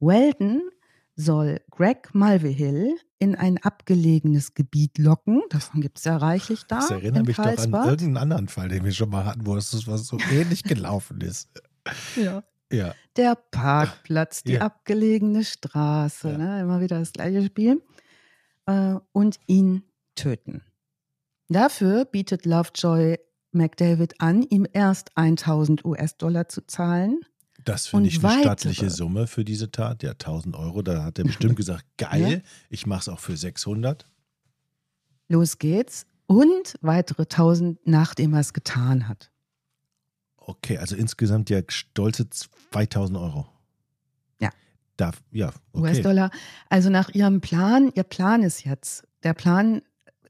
[0.00, 0.62] Weldon
[1.14, 5.42] soll Greg Mulvihill in ein abgelegenes Gebiet locken.
[5.50, 6.80] Davon gibt es ja reichlich da.
[6.80, 7.72] Das erinnert mich Karlsbad.
[7.72, 10.64] doch an irgendeinen anderen Fall, den wir schon mal hatten, wo es was so ähnlich
[10.64, 11.48] gelaufen ist.
[12.16, 12.42] Ja.
[12.72, 12.94] Ja.
[13.16, 14.62] Der Parkplatz, die ja.
[14.62, 16.38] abgelegene Straße, ja.
[16.38, 16.60] ne?
[16.60, 17.82] immer wieder das gleiche Spiel.
[18.66, 19.82] Äh, und ihn
[20.14, 20.62] töten.
[21.48, 23.18] Dafür bietet Lovejoy
[23.52, 27.20] McDavid an, ihm erst 1000 US-Dollar zu zahlen
[27.64, 28.42] das finde ich eine weitere.
[28.42, 30.02] stattliche Summe für diese Tat.
[30.02, 30.82] Ja, 1000 Euro.
[30.82, 34.06] Da hat er bestimmt gesagt, geil, ich mache es auch für 600.
[35.28, 36.06] Los geht's.
[36.26, 39.29] Und weitere 1000, nachdem er es getan hat.
[40.40, 43.46] Okay, also insgesamt ja stolze 2000 Euro.
[44.40, 44.50] Ja.
[44.96, 45.90] Darf, ja, okay.
[45.90, 46.30] US-Dollar.
[46.68, 49.82] Also nach ihrem Plan, ihr Plan ist jetzt, der Plan,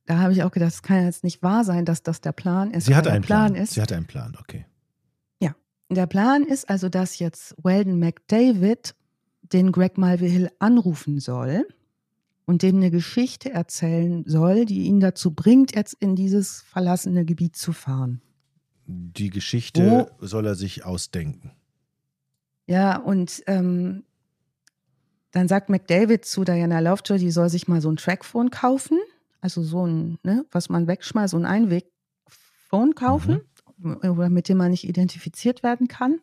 [0.07, 2.73] da habe ich auch gedacht, es kann jetzt nicht wahr sein, dass das der Plan
[2.73, 2.87] ist.
[2.87, 3.53] Sie hatte einen Plan.
[3.53, 3.63] Plan.
[3.63, 3.75] Ist.
[3.75, 4.67] Sie hatte einen Plan, okay.
[5.91, 8.95] Der Plan ist also, dass jetzt Weldon McDavid
[9.43, 11.67] den Greg Mulvihill anrufen soll
[12.47, 17.57] und dem eine Geschichte erzählen soll, die ihn dazu bringt, jetzt in dieses verlassene Gebiet
[17.57, 18.23] zu fahren.
[18.93, 21.53] Die Geschichte Wo, soll er sich ausdenken.
[22.67, 24.05] Ja, und ähm,
[25.31, 28.99] dann sagt McDavid zu Diana Lovejoy, die soll sich mal so ein Trackphone kaufen,
[29.41, 33.35] also so ein, ne, was man wegschmeißt, so ein Einwegphone kaufen.
[33.35, 33.41] Mhm
[33.81, 36.21] mit dem man nicht identifiziert werden kann.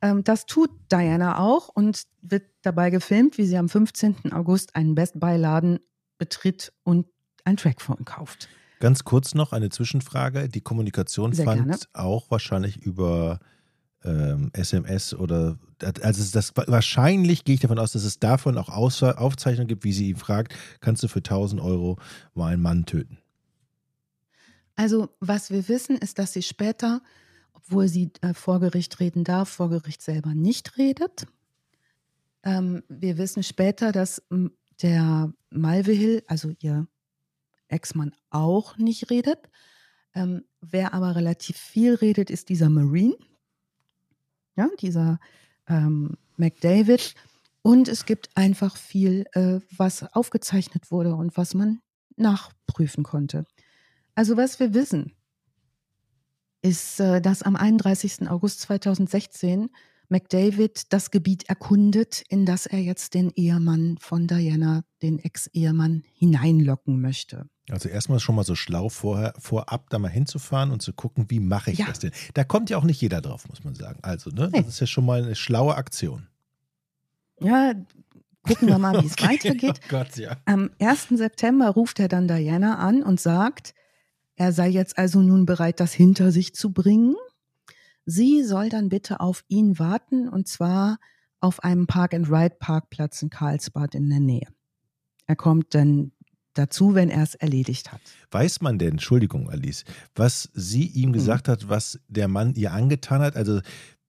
[0.00, 4.32] Ähm, das tut Diana auch und wird dabei gefilmt, wie sie am 15.
[4.32, 5.80] August einen Best Buy-Laden
[6.18, 7.06] betritt und
[7.44, 8.48] ein Trackphone kauft.
[8.80, 10.48] Ganz kurz noch eine Zwischenfrage.
[10.48, 11.78] Die Kommunikation Sehr fand gerne.
[11.94, 13.40] auch wahrscheinlich über
[14.04, 15.58] ähm, SMS oder
[16.02, 20.08] also das wahrscheinlich gehe ich davon aus, dass es davon auch Aufzeichnungen gibt, wie sie
[20.10, 21.98] ihn fragt, kannst du für 1000 Euro
[22.34, 23.18] mal einen Mann töten?
[24.76, 27.02] Also was wir wissen, ist, dass sie später,
[27.52, 31.26] obwohl sie äh, vor Gericht reden darf, vor Gericht selber nicht redet.
[32.44, 34.22] Ähm, wir wissen später, dass
[34.80, 36.86] der Malvehill, also ihr
[37.68, 39.48] Ex-Mann, auch nicht redet.
[40.14, 43.16] Ähm, wer aber relativ viel redet, ist dieser Marine,
[44.56, 45.20] ja, dieser
[45.68, 47.14] ähm, McDavid.
[47.62, 51.80] Und es gibt einfach viel, äh, was aufgezeichnet wurde und was man
[52.16, 53.44] nachprüfen konnte.
[54.14, 55.12] Also was wir wissen,
[56.62, 58.28] ist, äh, dass am 31.
[58.28, 59.70] August 2016
[60.08, 67.00] McDavid das Gebiet erkundet, in das er jetzt den Ehemann von Diana, den Ex-Ehemann, hineinlocken
[67.00, 67.48] möchte.
[67.70, 71.40] Also erstmal schon mal so schlau vorher, vorab da mal hinzufahren und zu gucken, wie
[71.40, 71.86] mache ich ja.
[71.86, 72.12] das denn?
[72.34, 73.98] Da kommt ja auch nicht jeder drauf, muss man sagen.
[74.02, 74.62] Also, ne, nee.
[74.62, 76.28] das ist ja schon mal eine schlaue Aktion.
[77.40, 77.74] Ja,
[78.42, 79.34] gucken wir mal, wie es okay.
[79.34, 79.80] weitergeht.
[79.84, 80.38] Oh Gott, ja.
[80.46, 81.08] Am 1.
[81.10, 83.74] September ruft er dann Diana an und sagt,
[84.36, 87.16] Er sei jetzt also nun bereit, das hinter sich zu bringen.
[88.10, 90.98] Sie soll dann bitte auf ihn warten und zwar
[91.40, 94.48] auf einem Park-and-Ride-Parkplatz in Karlsbad in der Nähe.
[95.26, 96.12] Er kommt dann
[96.54, 98.00] dazu, wenn er es erledigt hat.
[98.30, 101.52] Weiß man denn, Entschuldigung, Alice, was sie ihm gesagt mhm.
[101.52, 103.36] hat, was der Mann ihr angetan hat?
[103.36, 103.60] Also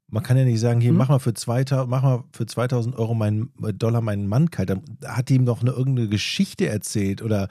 [0.08, 0.98] man kann ja nicht sagen, hier, mhm.
[0.98, 4.70] mach mal für 2000, mach mal für 2000 Euro meinen äh, Dollar meinen Mann kalt.
[4.70, 7.50] Dann hat ihm doch eine irgendeine Geschichte erzählt oder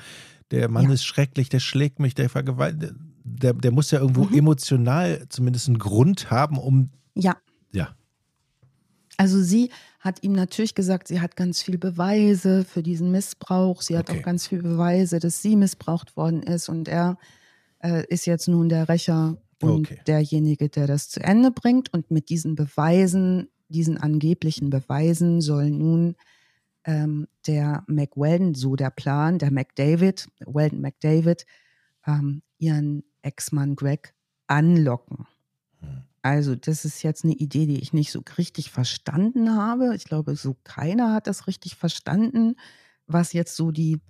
[0.51, 0.93] der Mann ja.
[0.93, 2.95] ist schrecklich, der schlägt mich, der vergewaltigt.
[3.25, 4.35] Der, der muss ja irgendwo mhm.
[4.39, 6.91] emotional zumindest einen Grund haben, um.
[7.15, 7.37] Ja.
[7.73, 7.95] Ja.
[9.17, 13.83] Also sie hat ihm natürlich gesagt, sie hat ganz viel Beweise für diesen Missbrauch.
[13.83, 14.21] Sie hat okay.
[14.21, 17.19] auch ganz viel Beweise, dass sie missbraucht worden ist und er
[17.81, 20.01] äh, ist jetzt nun der Rächer und okay.
[20.07, 21.93] derjenige, der das zu Ende bringt.
[21.93, 26.15] Und mit diesen Beweisen, diesen angeblichen Beweisen soll nun
[26.85, 31.47] ähm, der McWeldon, so der Plan, der McDavid, Weldon McDavid,
[32.07, 34.14] ähm, ihren Ex-Mann Greg
[34.47, 35.27] anlocken.
[35.81, 36.03] Hm.
[36.23, 39.95] Also das ist jetzt eine Idee, die ich nicht so richtig verstanden habe.
[39.95, 42.57] Ich glaube, so keiner hat das richtig verstanden,
[43.07, 44.01] was jetzt so die,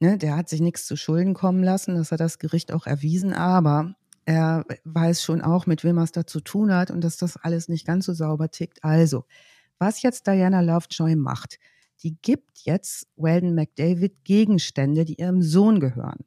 [0.00, 3.34] ne, der hat sich nichts zu Schulden kommen lassen, das hat das Gericht auch erwiesen,
[3.34, 7.16] aber er weiß schon auch, mit wem er es da zu tun hat und dass
[7.16, 8.84] das alles nicht ganz so sauber tickt.
[8.84, 9.24] Also,
[9.78, 11.58] was jetzt Diana Lovejoy macht,
[12.02, 16.24] die gibt jetzt Weldon McDavid Gegenstände, die ihrem Sohn gehören.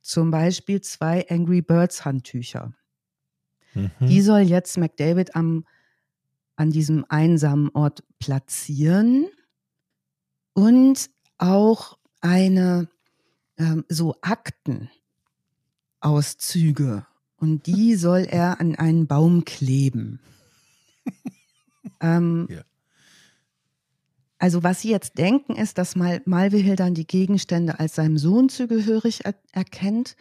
[0.00, 2.74] Zum Beispiel zwei Angry Birds Handtücher.
[3.74, 3.90] Mhm.
[4.00, 5.64] Die soll jetzt McDavid am,
[6.56, 9.26] an diesem einsamen Ort platzieren
[10.54, 12.88] und auch eine
[13.56, 14.90] ähm, so Akten
[16.00, 20.20] Auszüge und die soll er an einen Baum kleben.
[22.00, 22.62] ähm, ja.
[24.42, 28.48] Also was Sie jetzt denken, ist, dass Mal Malvehil dann die Gegenstände als seinem Sohn
[28.48, 30.16] zugehörig er erkennt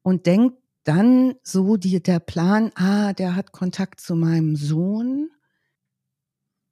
[0.00, 5.28] und denkt dann so die, der Plan, ah, der hat Kontakt zu meinem Sohn.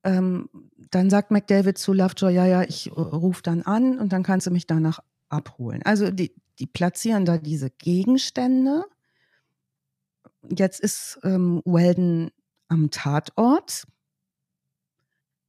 [0.05, 0.49] Ähm,
[0.91, 4.51] dann sagt McDavid zu Lovejoy, ja, ja, ich rufe dann an und dann kannst du
[4.51, 5.83] mich danach abholen.
[5.85, 8.87] Also die, die platzieren da diese Gegenstände.
[10.49, 12.31] Jetzt ist ähm, Weldon
[12.69, 13.85] am Tatort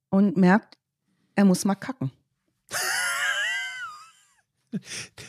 [0.09, 0.80] und merkt,
[1.35, 2.11] er muss mal kacken.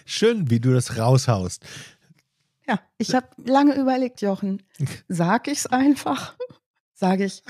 [0.05, 1.65] Schön, wie du das raushaust.
[2.67, 4.63] Ja, ich habe lange überlegt, Jochen.
[5.09, 6.37] Sag ich es einfach?
[6.95, 7.43] Sage ich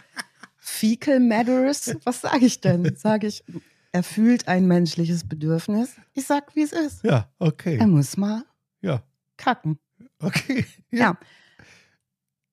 [0.57, 1.95] Fecal Matters?
[2.05, 2.97] Was sage ich denn?
[2.97, 3.45] Sage ich,
[3.93, 5.97] er fühlt ein menschliches Bedürfnis.
[6.15, 7.05] Ich sag, wie es ist.
[7.05, 7.77] Ja, okay.
[7.77, 8.45] Er muss mal
[8.81, 9.03] ja.
[9.37, 9.79] kacken.
[10.19, 10.65] Okay.
[10.91, 10.99] Ja.
[10.99, 11.19] ja.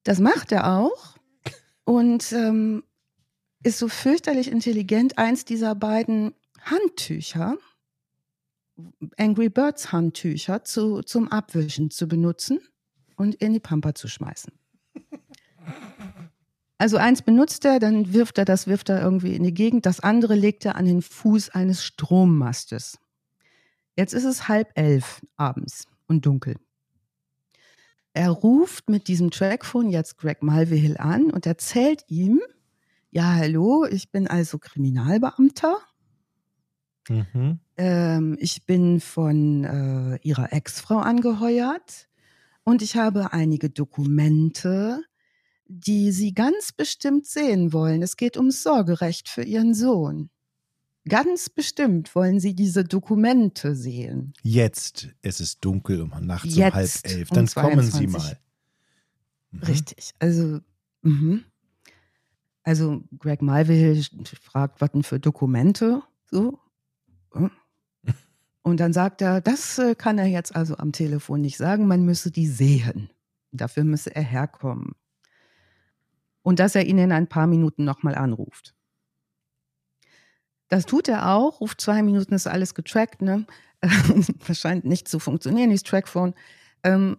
[0.03, 1.17] Das macht er auch
[1.83, 2.83] und ähm,
[3.63, 7.57] ist so fürchterlich intelligent, eins dieser beiden Handtücher,
[9.17, 12.59] Angry Birds Handtücher, zu, zum Abwischen zu benutzen
[13.17, 14.53] und in die Pampa zu schmeißen.
[16.81, 19.85] Also eins benutzt er, dann wirft er das, wirft er irgendwie in die Gegend.
[19.85, 22.99] Das andere legt er an den Fuß eines Strommastes.
[23.97, 26.55] Jetzt ist es halb elf abends und dunkel.
[28.13, 32.39] Er ruft mit diesem Trackphone jetzt Greg Malvehill an und erzählt ihm,
[33.11, 35.77] ja, hallo, ich bin also Kriminalbeamter.
[37.09, 37.59] Mhm.
[37.77, 42.07] Ähm, ich bin von äh, ihrer Ex-Frau angeheuert
[42.63, 45.03] und ich habe einige Dokumente,
[45.65, 48.01] die Sie ganz bestimmt sehen wollen.
[48.01, 50.29] Es geht ums Sorgerecht für Ihren Sohn.
[51.07, 54.33] Ganz bestimmt wollen Sie diese Dokumente sehen.
[54.43, 57.29] Jetzt, es ist dunkel um nachts Jetzt um halb elf.
[57.29, 58.37] Dann um kommen Sie mal.
[59.51, 59.63] Mhm.
[59.63, 60.11] Richtig.
[60.19, 60.59] Also,
[61.01, 61.39] mh.
[62.69, 64.01] Also Greg Malville
[64.41, 66.03] fragt, was denn für Dokumente?
[66.29, 66.59] So.
[68.61, 72.05] Und dann sagt er, das äh, kann er jetzt also am Telefon nicht sagen, man
[72.05, 73.09] müsse die sehen.
[73.51, 74.93] Dafür müsse er herkommen
[76.43, 78.75] und dass er ihn in ein paar Minuten nochmal anruft.
[80.67, 83.45] Das tut er auch, ruft zwei Minuten, ist alles getrackt, ne?
[84.47, 86.35] das scheint nicht zu funktionieren, dieses Trackphone.
[86.83, 87.17] Ähm,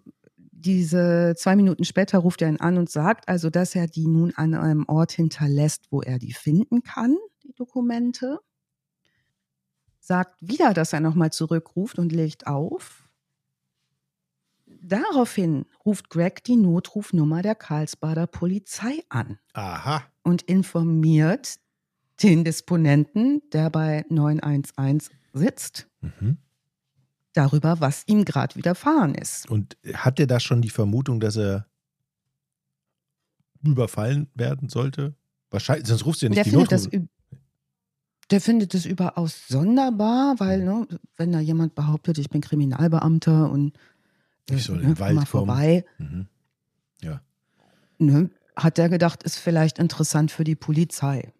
[0.61, 4.33] diese zwei Minuten später ruft er ihn an und sagt also, dass er die nun
[4.37, 8.41] an einem Ort hinterlässt, wo er die finden kann, die Dokumente.
[10.01, 13.09] Sagt wieder, dass er nochmal zurückruft und legt auf.
[14.67, 19.39] Daraufhin ruft Greg die Notrufnummer der Karlsbader Polizei an.
[19.53, 20.05] Aha.
[20.23, 21.57] Und informiert
[22.23, 26.39] den Disponenten, der bei 911 sitzt, mhm.
[27.33, 29.49] Darüber, was ihm gerade widerfahren ist.
[29.49, 31.67] Und hat er da schon die Vermutung, dass er
[33.63, 35.15] überfallen werden sollte?
[35.51, 37.09] Wahrscheinlich, sonst rufst du ja nicht der die findet Notruf.
[38.31, 43.73] Der findet es überaus sonderbar, weil, ne, wenn da jemand behauptet, ich bin Kriminalbeamter und
[44.49, 45.47] Ich soll ne, in den Wald mal kommen.
[45.47, 45.85] vorbei.
[45.99, 46.27] Mhm.
[47.03, 47.21] Ja.
[47.99, 51.33] Ne, hat er gedacht, ist vielleicht interessant für die Polizei.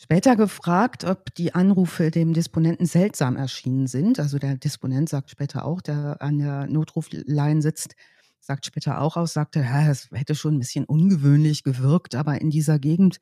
[0.00, 4.20] Später gefragt, ob die Anrufe dem Disponenten seltsam erschienen sind.
[4.20, 7.96] Also der Disponent sagt später auch, der an der Notruflein sitzt,
[8.40, 12.50] sagt später auch aus, sagte, ja, es hätte schon ein bisschen ungewöhnlich gewirkt, aber in
[12.50, 13.18] dieser Gegend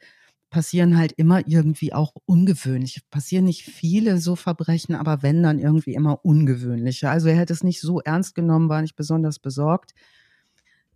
[0.50, 3.00] passieren halt immer irgendwie auch ungewöhnlich.
[3.10, 7.08] Passieren nicht viele so Verbrechen, aber wenn dann irgendwie immer ungewöhnliche.
[7.08, 9.92] Also er hätte es nicht so ernst genommen, war nicht besonders besorgt.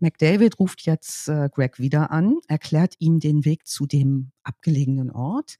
[0.01, 5.57] McDavid ruft jetzt äh, Greg wieder an, erklärt ihm den Weg zu dem abgelegenen Ort,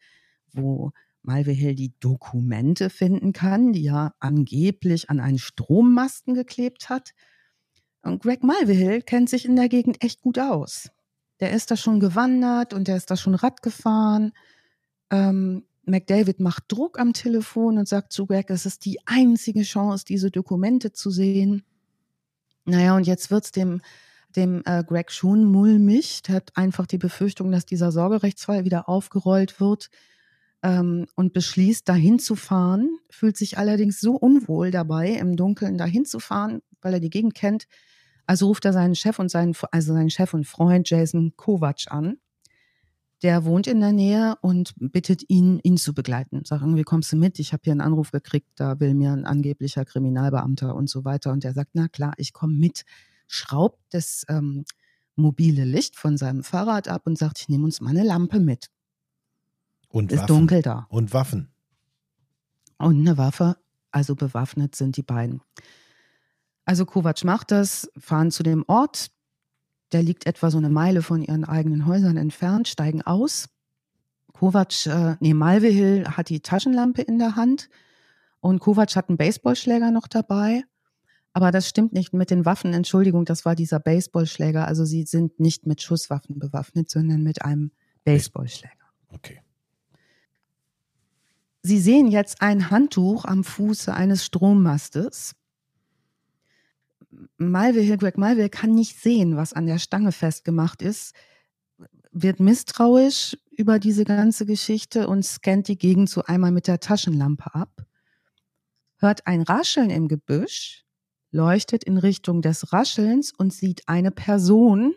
[0.53, 7.13] wo Malve Hill die Dokumente finden kann, die er angeblich an einen Strommasten geklebt hat.
[8.03, 10.91] Und Greg Malvehill kennt sich in der Gegend echt gut aus.
[11.41, 14.33] Der ist da schon gewandert und der ist da schon Rad gefahren.
[15.11, 20.05] Ähm, McDavid macht Druck am Telefon und sagt zu Greg, es ist die einzige Chance,
[20.07, 21.65] diese Dokumente zu sehen.
[22.65, 23.83] Naja, und jetzt wird's dem,
[24.37, 26.23] dem äh, Greg schon mulmig.
[26.23, 29.91] Der hat einfach die Befürchtung, dass dieser Sorgerechtsfall wieder aufgerollt wird
[30.63, 36.05] ähm, und beschließt, dahin zu fahren, fühlt sich allerdings so unwohl dabei, im Dunkeln dahin
[36.05, 37.67] zu fahren, weil er die Gegend kennt,
[38.27, 42.19] also ruft er seinen Chef und seinen, also seinen Chef und Freund Jason Kovac an.
[43.23, 46.43] Der wohnt in der Nähe und bittet ihn, ihn zu begleiten.
[46.45, 47.39] Sagt irgendwie, kommst du mit?
[47.39, 51.33] Ich habe hier einen Anruf gekriegt, da will mir ein angeblicher Kriminalbeamter und so weiter.
[51.33, 52.85] Und der sagt, na klar, ich komme mit.
[53.33, 54.65] Schraubt das ähm,
[55.15, 58.71] mobile Licht von seinem Fahrrad ab und sagt, ich nehme uns mal eine Lampe mit.
[59.89, 60.37] Und Ist Waffen.
[60.37, 60.87] dunkel da.
[60.89, 61.53] Und Waffen.
[62.79, 63.57] Und eine Waffe,
[63.93, 65.43] also bewaffnet sind die beiden.
[66.65, 69.11] Also Kovac macht das, fahren zu dem Ort,
[69.93, 73.49] der liegt etwa so eine Meile von ihren eigenen Häusern entfernt, steigen aus.
[74.33, 77.69] Kovac, äh, nee, Malvehill hat die Taschenlampe in der Hand
[78.41, 80.65] und Kovac hat einen Baseballschläger noch dabei.
[81.33, 82.73] Aber das stimmt nicht mit den Waffen.
[82.73, 84.67] Entschuldigung, das war dieser Baseballschläger.
[84.67, 87.71] Also sie sind nicht mit Schusswaffen bewaffnet, sondern mit einem
[88.05, 88.75] Baseballschläger.
[89.09, 89.41] Okay.
[91.63, 95.35] Sie sehen jetzt ein Handtuch am Fuße eines Strommastes.
[97.37, 101.15] Malville, Greg Malville kann nicht sehen, was an der Stange festgemacht ist,
[102.13, 107.55] wird misstrauisch über diese ganze Geschichte und scannt die Gegend so einmal mit der Taschenlampe
[107.55, 107.85] ab,
[108.99, 110.85] hört ein Rascheln im Gebüsch,
[111.31, 114.95] leuchtet in Richtung des Raschelns und sieht eine Person,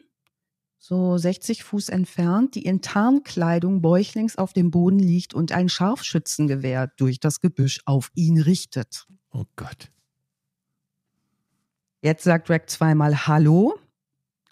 [0.77, 6.87] so 60 Fuß entfernt, die in Tarnkleidung bäuchlings auf dem Boden liegt und ein Scharfschützengewehr
[6.97, 9.07] durch das Gebüsch auf ihn richtet.
[9.31, 9.89] Oh Gott.
[12.01, 13.79] Jetzt sagt Greg zweimal Hallo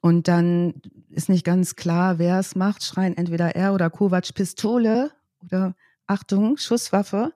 [0.01, 2.83] und dann ist nicht ganz klar, wer es macht.
[2.83, 5.11] Schreien entweder er oder Kovac Pistole
[5.43, 5.75] oder
[6.07, 7.33] Achtung, Schusswaffe.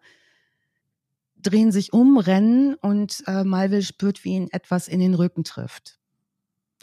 [1.46, 6.00] Drehen sich um, rennen und äh, Malville spürt, wie ihn etwas in den Rücken trifft.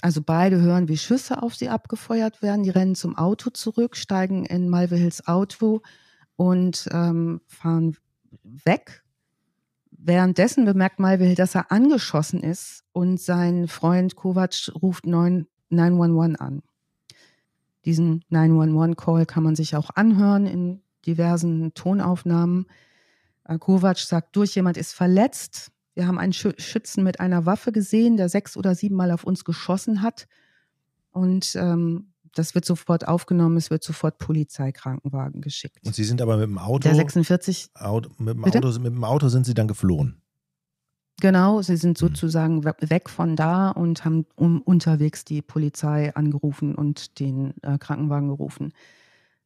[0.00, 2.62] Also beide hören, wie Schüsse auf sie abgefeuert werden.
[2.62, 5.82] Die rennen zum Auto zurück, steigen in Malvehills Auto
[6.36, 7.96] und ähm, fahren
[8.42, 9.02] weg.
[9.90, 16.62] Währenddessen bemerkt Malvehill, dass er angeschossen ist und sein Freund Kovac ruft 9, 911 an.
[17.84, 22.66] Diesen 911-Call kann man sich auch anhören in diversen Tonaufnahmen.
[23.44, 25.70] Äh, Kovac sagt durch, jemand ist verletzt.
[25.94, 29.44] Wir haben einen Schützen mit einer Waffe gesehen, der sechs oder sieben Mal auf uns
[29.44, 30.26] geschossen hat.
[31.10, 35.80] Und ähm, das wird sofort aufgenommen, es wird sofort Polizeikrankenwagen geschickt.
[35.84, 36.78] Und Sie sind aber mit dem Auto.
[36.88, 37.70] Der 46.
[37.74, 38.44] Auto mit, dem?
[38.44, 40.22] Auto mit dem Auto sind Sie dann geflohen.
[41.20, 42.08] Genau, sie sind Hm.
[42.08, 47.76] sozusagen we- weg von da und haben um, unterwegs die Polizei angerufen und den äh,
[47.76, 48.72] Krankenwagen gerufen.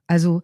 [0.07, 0.43] Also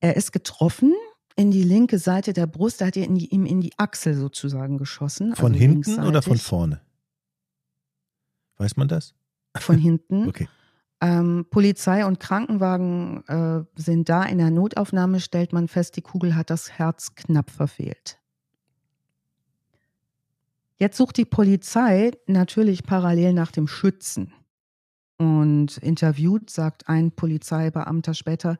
[0.00, 0.94] er ist getroffen
[1.36, 4.14] in die linke Seite der Brust, er hat ihn in die, ihm in die Achsel
[4.14, 5.34] sozusagen geschossen.
[5.34, 6.80] Von also hinten oder von vorne?
[8.56, 9.14] Weiß man das?
[9.56, 10.28] Von hinten.
[10.28, 10.48] Okay.
[11.00, 14.24] Ähm, Polizei und Krankenwagen äh, sind da.
[14.24, 18.18] In der Notaufnahme stellt man fest, die Kugel hat das Herz knapp verfehlt.
[20.76, 24.32] Jetzt sucht die Polizei natürlich parallel nach dem Schützen.
[25.16, 28.58] Und interviewt, sagt ein Polizeibeamter später,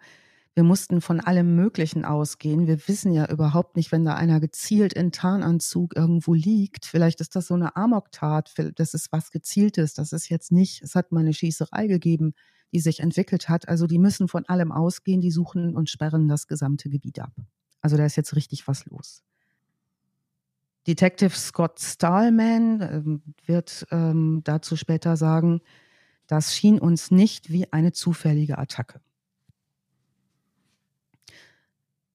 [0.61, 2.67] wir mussten von allem Möglichen ausgehen.
[2.67, 6.85] Wir wissen ja überhaupt nicht, wenn da einer gezielt in Tarnanzug irgendwo liegt.
[6.85, 8.53] Vielleicht ist das so eine Amoktat.
[8.75, 9.95] Das ist was Gezieltes.
[9.95, 12.35] Das ist jetzt nicht, es hat mal eine Schießerei gegeben,
[12.75, 13.71] die sich entwickelt hat.
[13.71, 15.23] Also die müssen von allem ausgehen.
[15.23, 17.33] Die suchen und sperren das gesamte Gebiet ab.
[17.81, 19.23] Also da ist jetzt richtig was los.
[20.87, 25.63] Detective Scott Stahlman ähm, wird ähm, dazu später sagen,
[26.27, 29.01] das schien uns nicht wie eine zufällige Attacke.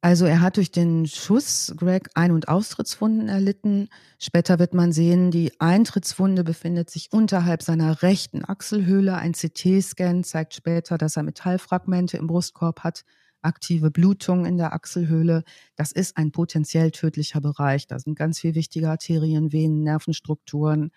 [0.05, 3.89] Also er hat durch den Schuss Greg Ein- und Austrittswunden erlitten.
[4.19, 9.17] Später wird man sehen, die Eintrittswunde befindet sich unterhalb seiner rechten Achselhöhle.
[9.17, 13.03] Ein CT-Scan zeigt später, dass er Metallfragmente im Brustkorb hat,
[13.41, 15.43] aktive Blutung in der Achselhöhle.
[15.75, 17.87] Das ist ein potenziell tödlicher Bereich.
[17.87, 20.91] Da sind ganz viele wichtige Arterien, Venen, Nervenstrukturen.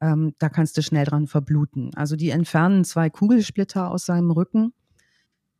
[0.00, 1.94] Ähm, da kannst du schnell dran verbluten.
[1.96, 4.72] Also die entfernen zwei Kugelsplitter aus seinem Rücken.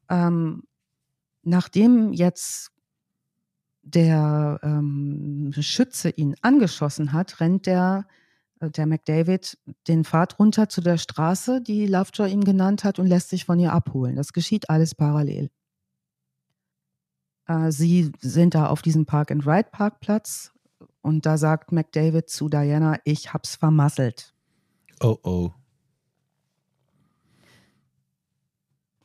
[0.08, 0.62] Ähm,
[1.42, 2.72] nachdem jetzt
[3.82, 8.06] der ähm, Schütze ihn angeschossen hat, rennt der,
[8.60, 13.06] äh, der McDavid den Pfad runter zu der Straße, die Lovejoy ihm genannt hat, und
[13.06, 14.16] lässt sich von ihr abholen.
[14.16, 15.50] Das geschieht alles parallel.
[17.46, 20.52] Äh, sie sind da auf diesem Park-and-Ride-Parkplatz
[21.00, 24.34] und da sagt McDavid zu Diana, ich hab's vermasselt.
[25.00, 25.52] Oh oh.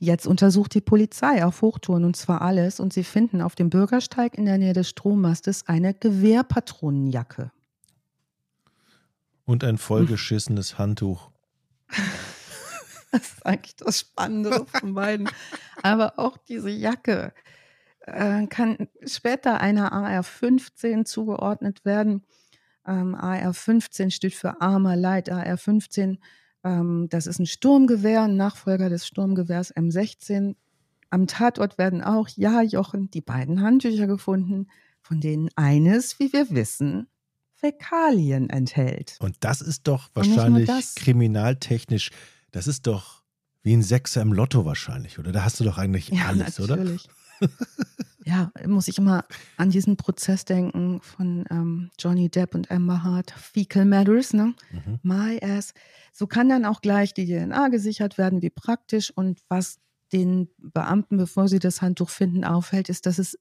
[0.04, 4.38] Jetzt untersucht die Polizei auf Hochtouren und zwar alles und sie finden auf dem Bürgersteig
[4.38, 7.54] in der Nähe des Strommastes eine Gewehrpatronenjacke.
[9.46, 11.32] Und ein vollgeschissenes Handtuch.
[13.12, 15.30] Das ist eigentlich das Spannende von beiden.
[15.84, 17.32] Aber auch diese Jacke
[18.00, 22.26] äh, kann später einer AR-15 zugeordnet werden.
[22.88, 26.18] Ähm, AR-15 steht für Armer Light AR-15
[26.64, 30.56] ähm, das ist ein Sturmgewehr, ein Nachfolger des Sturmgewehrs M16.
[31.10, 34.68] Am Tatort werden auch, ja, Jochen, die beiden Handtücher gefunden,
[35.02, 37.08] von denen eines, wie wir wissen,
[37.54, 39.18] Fäkalien enthält.
[39.20, 40.96] Und das ist doch wahrscheinlich das.
[40.96, 42.10] kriminaltechnisch,
[42.52, 43.24] das ist doch
[43.62, 45.32] wie ein Sechser im Lotto wahrscheinlich, oder?
[45.32, 47.08] Da hast du doch eigentlich ja, alles, natürlich.
[47.40, 47.50] oder?
[48.26, 49.26] ja, muss ich immer
[49.58, 53.32] an diesen Prozess denken von ähm, Johnny Depp und Amber Hart.
[53.32, 54.54] Fecal Matters, ne?
[54.72, 55.00] Mhm.
[55.04, 55.74] My ass.
[56.12, 59.12] So kann dann auch gleich die DNA gesichert werden, wie praktisch.
[59.12, 59.80] Und was
[60.12, 63.38] den Beamten, bevor sie das Handtuch finden, auffällt, ist, dass es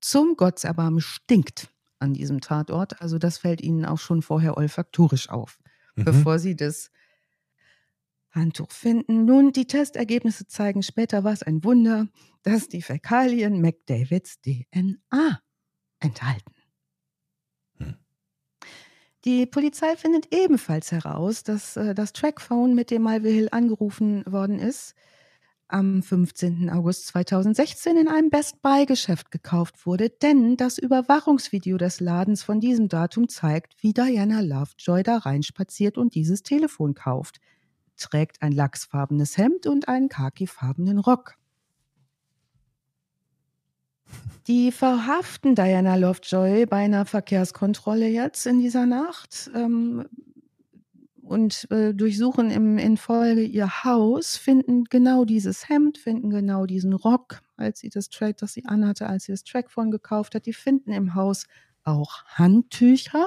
[0.00, 3.00] zum Gottserbarmen stinkt an diesem Tatort.
[3.00, 5.58] Also das fällt ihnen auch schon vorher olfaktorisch auf,
[5.94, 6.04] mhm.
[6.04, 6.90] bevor sie das
[8.36, 9.24] Handtuch finden.
[9.24, 12.06] Nun, die Testergebnisse zeigen, später war es ein Wunder,
[12.42, 15.40] dass die Fäkalien McDavids DNA
[15.98, 16.54] enthalten.
[17.78, 17.96] Hm.
[19.24, 24.60] Die Polizei findet ebenfalls heraus, dass äh, das Trackphone, mit dem Malville Hill angerufen worden
[24.60, 24.94] ist,
[25.68, 26.70] am 15.
[26.70, 32.88] August 2016 in einem Best Buy-Geschäft gekauft wurde, denn das Überwachungsvideo des Ladens von diesem
[32.88, 37.40] Datum zeigt, wie Diana Lovejoy da reinspaziert und dieses Telefon kauft
[37.96, 41.36] trägt ein lachsfarbenes Hemd und einen khakifarbenen Rock.
[44.46, 50.06] Die verhaften Diana Lovejoy bei einer Verkehrskontrolle jetzt in dieser Nacht ähm,
[51.20, 56.92] und äh, durchsuchen im, in Folge ihr Haus, finden genau dieses Hemd, finden genau diesen
[56.92, 60.46] Rock, als sie das Track, das sie anhatte, als sie das Track von gekauft hat.
[60.46, 61.46] Die finden im Haus
[61.82, 63.26] auch Handtücher,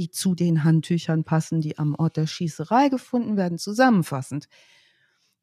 [0.00, 3.58] die zu den Handtüchern passen, die am Ort der Schießerei gefunden werden.
[3.58, 4.48] Zusammenfassend.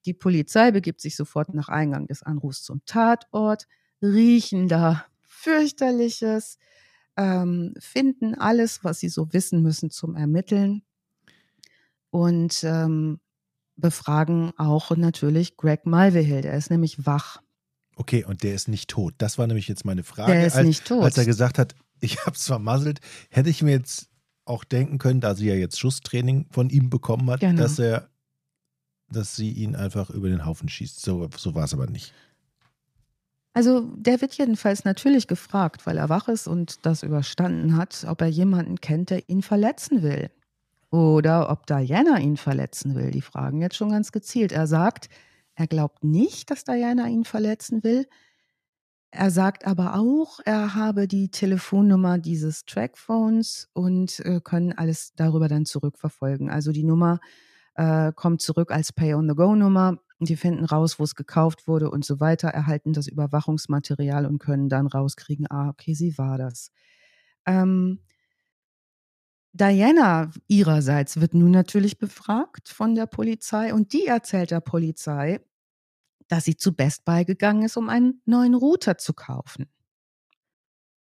[0.08, 3.68] Die Polizei begibt sich sofort nach Eingang des Anrufs zum Tatort,
[4.02, 6.58] riechen da fürchterliches,
[7.18, 10.82] ähm, finden alles, was sie so wissen müssen zum Ermitteln
[12.10, 13.20] und ähm,
[13.76, 16.42] befragen auch natürlich Greg Malvehill.
[16.42, 17.44] Der ist nämlich wach.
[17.96, 19.14] Okay, und der ist nicht tot.
[19.20, 20.32] Das war nämlich jetzt meine Frage.
[20.32, 21.04] Der ist als, nicht tot.
[21.04, 24.10] Als er gesagt hat, ich habe es vermasselt, hätte ich mir jetzt
[24.48, 27.62] auch denken können, da sie ja jetzt Schusstraining von ihm bekommen hat, genau.
[27.62, 28.10] dass er,
[29.10, 31.02] dass sie ihn einfach über den Haufen schießt.
[31.02, 32.14] So, so war es aber nicht.
[33.54, 38.22] Also der wird jedenfalls natürlich gefragt, weil er wach ist und das überstanden hat, ob
[38.22, 40.30] er jemanden kennt, der ihn verletzen will.
[40.92, 43.12] Oder ob Diana ihn verletzen will.
[43.12, 44.52] Die fragen jetzt schon ganz gezielt.
[44.52, 45.10] Er sagt,
[45.56, 48.08] er glaubt nicht, dass Diana ihn verletzen will.
[49.18, 55.48] Er sagt aber auch, er habe die Telefonnummer dieses Trackphones und äh, können alles darüber
[55.48, 56.52] dann zurückverfolgen.
[56.52, 57.20] Also die Nummer
[57.74, 59.98] äh, kommt zurück als Pay-on-the-Go-Nummer.
[60.20, 64.70] Die finden raus, wo es gekauft wurde und so weiter, erhalten das Überwachungsmaterial und können
[64.70, 66.70] dann rauskriegen, ah, okay, sie war das.
[67.48, 68.02] Ähm,
[69.52, 75.40] Diana ihrerseits wird nun natürlich befragt von der Polizei und die erzählt der Polizei,
[76.28, 79.68] dass sie zu Best Buy gegangen ist, um einen neuen Router zu kaufen.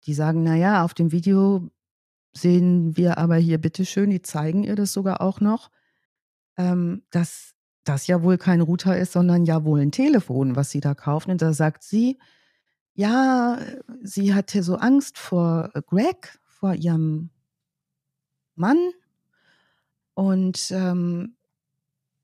[0.06, 1.70] Die sagen, naja, auf dem Video
[2.34, 5.70] sehen wir aber hier bitteschön, die zeigen ihr das sogar auch noch,
[6.58, 7.54] ähm, dass
[7.84, 11.32] das ja wohl kein Router ist, sondern ja wohl ein Telefon, was sie da kaufen.
[11.32, 12.20] Und da sagt sie,
[12.94, 13.60] ja,
[14.02, 17.32] sie hatte so Angst vor Greg, vor ihrem
[18.56, 18.78] Mann.
[20.14, 21.36] Und ähm,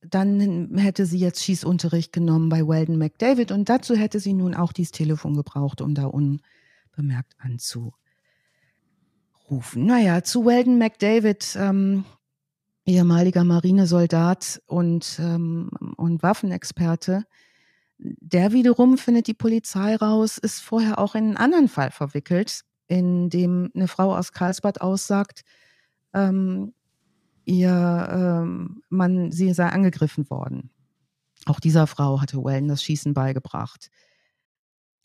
[0.10, 4.74] dann hätte sie jetzt Schießunterricht genommen bei Weldon McDavid und dazu hätte sie nun auch
[4.74, 7.92] dieses Telefon gebraucht, um da unbemerkt anzurufen.
[9.76, 12.06] Naja, zu Weldon McDavid, ähm,
[12.86, 17.26] ehemaliger Marinesoldat und, ähm, und Waffenexperte.
[17.98, 23.30] Der wiederum findet die Polizei raus, ist vorher auch in einen anderen Fall verwickelt, in
[23.30, 25.42] dem eine Frau aus Karlsbad aussagt,
[26.14, 26.74] ähm,
[27.48, 30.70] ihr ähm, Mann, sie sei angegriffen worden.
[31.46, 33.90] Auch dieser Frau hatte Wellen das Schießen beigebracht.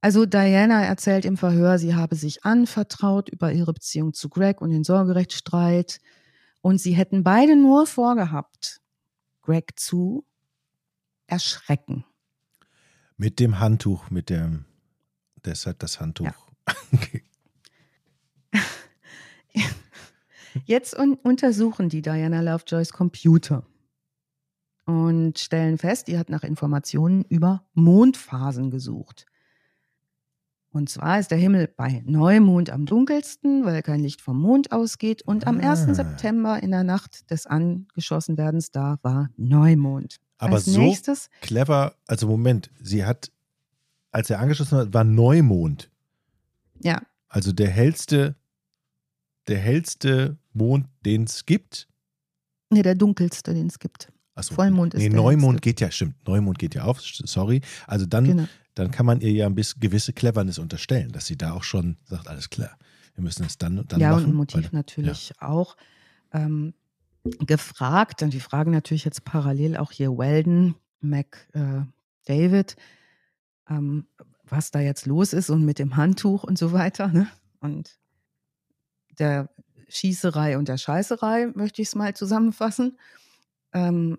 [0.01, 4.71] Also Diana erzählt im Verhör, sie habe sich anvertraut über ihre Beziehung zu Greg und
[4.71, 6.01] den Sorgerechtsstreit.
[6.61, 8.81] Und sie hätten beide nur vorgehabt,
[9.43, 10.25] Greg zu
[11.29, 12.05] erschrecken.
[13.17, 14.65] Mit dem Handtuch, mit dem,
[15.45, 16.27] deshalb das Handtuch.
[16.27, 16.75] Ja.
[20.65, 23.65] Jetzt un untersuchen die Diana Lovejoys Computer
[24.85, 29.27] und stellen fest, die hat nach Informationen über Mondphasen gesucht.
[30.73, 35.21] Und zwar ist der Himmel bei Neumond am dunkelsten, weil kein Licht vom Mond ausgeht.
[35.23, 35.89] Und am 1.
[35.89, 35.95] Ah.
[35.95, 40.17] September in der Nacht des Angeschossenwerdens, da war Neumond.
[40.39, 43.31] Aber als so nächstes, clever, also Moment, sie hat,
[44.13, 45.91] als er angeschossen hat, war Neumond.
[46.81, 47.03] Ja.
[47.29, 48.35] Also der hellste,
[49.49, 51.89] der hellste Mond, den es gibt.
[52.71, 54.13] Nee, der dunkelste, den es gibt.
[54.35, 54.55] Achso.
[54.55, 56.15] Vollmond ist nee, Neumond geht ja, stimmt.
[56.27, 57.61] Neumond geht ja auf, sorry.
[57.87, 58.49] Also dann, genau.
[58.75, 61.99] dann kann man ihr ja ein bisschen gewisse Cleverness unterstellen, dass sie da auch schon
[62.05, 62.79] sagt, alles klar,
[63.15, 64.21] wir müssen es dann und dann ja, machen.
[64.21, 65.49] Ja, und ein Motiv weil, natürlich ja.
[65.49, 65.77] auch.
[66.33, 66.73] Ähm,
[67.25, 71.83] gefragt, und die fragen natürlich jetzt parallel auch hier Weldon, Mac äh,
[72.25, 72.77] David,
[73.69, 74.07] ähm,
[74.45, 77.09] was da jetzt los ist und mit dem Handtuch und so weiter.
[77.09, 77.29] Ne?
[77.61, 77.99] Und
[79.19, 79.51] der
[79.89, 82.97] Schießerei und der Scheißerei möchte ich es mal zusammenfassen
[83.73, 84.19] ähm,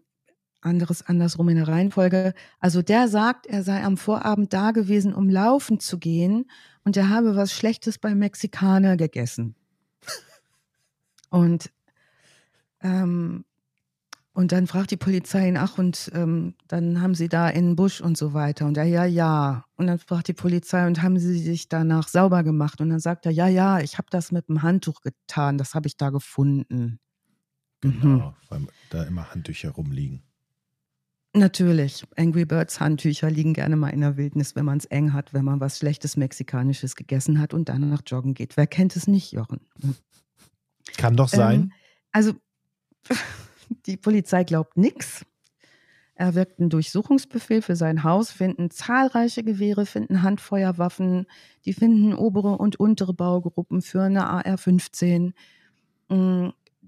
[0.62, 2.34] anderes andersrum in der Reihenfolge.
[2.60, 6.50] Also der sagt, er sei am Vorabend da gewesen, um laufen zu gehen
[6.84, 9.56] und er habe was Schlechtes beim Mexikaner gegessen.
[11.30, 11.72] Und
[12.82, 13.46] ähm,
[14.34, 17.76] und dann fragt die Polizei ihn, ach, und ähm, dann haben sie da in den
[17.76, 18.66] Busch und so weiter.
[18.66, 19.66] Und er, ja, ja.
[19.76, 22.82] Und dann fragt die Polizei, und haben sie sich danach sauber gemacht?
[22.82, 25.88] Und dann sagt er, ja, ja, ich habe das mit dem Handtuch getan, das habe
[25.88, 27.00] ich da gefunden.
[27.82, 28.34] Genau, mhm.
[28.50, 30.24] weil da immer Handtücher rumliegen.
[31.36, 32.06] Natürlich.
[32.16, 35.46] Angry Birds Handtücher liegen gerne mal in der Wildnis, wenn man es eng hat, wenn
[35.46, 38.58] man was Schlechtes Mexikanisches gegessen hat und dann nach Joggen geht.
[38.58, 39.60] Wer kennt es nicht, Jochen?
[40.98, 41.62] Kann doch sein.
[41.62, 41.72] Ähm,
[42.12, 42.34] also,
[43.86, 45.26] die Polizei glaubt nichts.
[46.16, 51.26] Er wirkt einen Durchsuchungsbefehl für sein Haus, finden zahlreiche Gewehre, finden Handfeuerwaffen,
[51.66, 55.34] die finden obere und untere Baugruppen für eine AR-15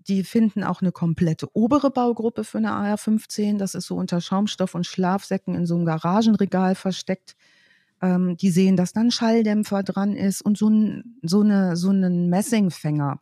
[0.08, 3.58] die finden auch eine komplette obere Baugruppe für eine AR-15.
[3.58, 7.36] Das ist so unter Schaumstoff und Schlafsäcken in so einem Garagenregal versteckt.
[8.02, 12.30] Ähm, die sehen, dass dann Schalldämpfer dran ist und so, ein, so, eine, so einen
[12.30, 13.20] Messingfänger.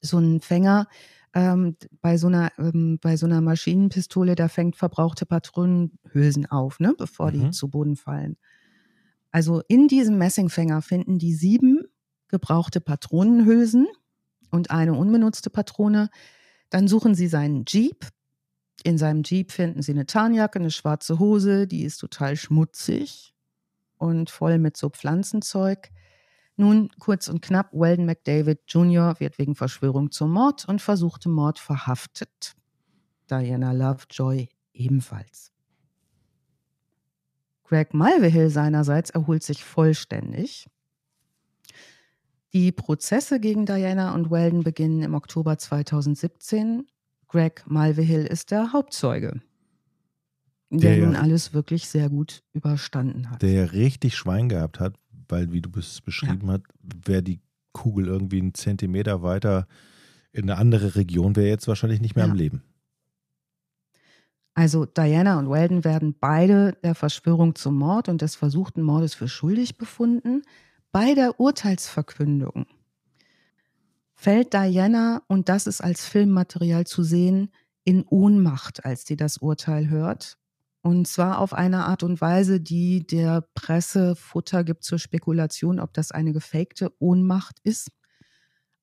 [0.00, 0.88] So ein Fänger
[1.34, 6.94] ähm, bei, so einer, ähm, bei so einer Maschinenpistole, der fängt verbrauchte Patronenhülsen auf, ne,
[6.96, 7.40] bevor mhm.
[7.40, 8.36] die zu Boden fallen.
[9.30, 11.84] Also in diesem Messingfänger finden die sieben
[12.28, 13.86] gebrauchte Patronenhülsen
[14.50, 16.10] und eine unbenutzte Patrone.
[16.70, 18.06] Dann suchen sie seinen Jeep.
[18.84, 23.34] In seinem Jeep finden sie eine Tarnjacke, eine schwarze Hose, die ist total schmutzig
[23.96, 25.90] und voll mit so Pflanzenzeug.
[26.60, 29.14] Nun, kurz und knapp, Weldon McDavid Jr.
[29.20, 32.56] wird wegen Verschwörung zum Mord und versuchte Mord verhaftet.
[33.30, 35.52] Diana Lovejoy ebenfalls.
[37.62, 40.66] Greg Mulvihill seinerseits erholt sich vollständig.
[42.52, 46.88] Die Prozesse gegen Diana und Weldon beginnen im Oktober 2017.
[47.28, 49.42] Greg Malvehill ist der Hauptzeuge,
[50.70, 53.42] der, der nun alles wirklich sehr gut überstanden hat.
[53.42, 54.98] Der richtig Schwein gehabt hat,
[55.28, 56.54] weil, wie du es beschrieben ja.
[56.54, 56.62] hast,
[57.06, 57.40] wäre die
[57.72, 59.66] Kugel irgendwie einen Zentimeter weiter
[60.32, 62.30] in eine andere Region, wäre jetzt wahrscheinlich nicht mehr ja.
[62.30, 62.62] am Leben.
[64.54, 69.28] Also Diana und Weldon werden beide der Verschwörung zum Mord und des versuchten Mordes für
[69.28, 70.42] schuldig befunden.
[70.90, 72.66] Bei der Urteilsverkündung
[74.14, 77.50] fällt Diana, und das ist als Filmmaterial zu sehen,
[77.84, 80.37] in Ohnmacht, als sie das Urteil hört.
[80.82, 85.92] Und zwar auf eine Art und Weise, die der Presse Futter gibt zur Spekulation, ob
[85.92, 87.90] das eine gefakte Ohnmacht ist.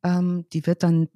[0.03, 1.07] Ähm, die wird dann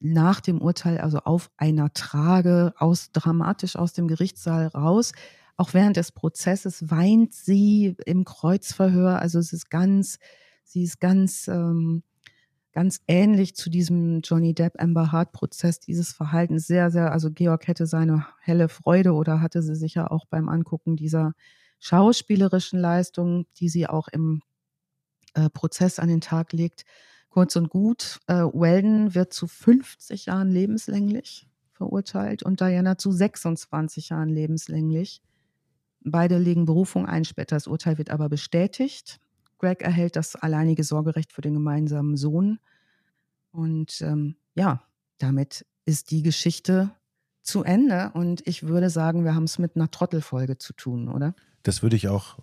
[0.00, 5.12] nach dem Urteil, also auf einer Trage, aus, dramatisch aus dem Gerichtssaal raus.
[5.56, 9.20] Auch während des Prozesses weint sie im Kreuzverhör.
[9.20, 10.18] Also es ist ganz,
[10.64, 12.02] sie ist ganz, ähm,
[12.74, 15.78] ganz ähnlich zu diesem Johnny Depp Amber Hart Prozess.
[15.78, 20.26] Dieses Verhalten sehr, sehr, also Georg hätte seine helle Freude oder hatte sie sicher auch
[20.26, 21.32] beim Angucken dieser
[21.78, 24.42] schauspielerischen Leistung, die sie auch im
[25.34, 26.84] äh, Prozess an den Tag legt.
[27.28, 34.10] Kurz und gut, äh, Weldon wird zu 50 Jahren lebenslänglich verurteilt und Diana zu 26
[34.10, 35.22] Jahren lebenslänglich.
[36.00, 39.20] Beide legen Berufung ein, später das Urteil wird aber bestätigt.
[39.58, 42.58] Greg erhält das alleinige Sorgerecht für den gemeinsamen Sohn.
[43.50, 44.82] Und ähm, ja,
[45.18, 46.90] damit ist die Geschichte
[47.42, 48.10] zu Ende.
[48.14, 51.34] Und ich würde sagen, wir haben es mit einer Trottelfolge zu tun, oder?
[51.62, 52.38] Das würde ich auch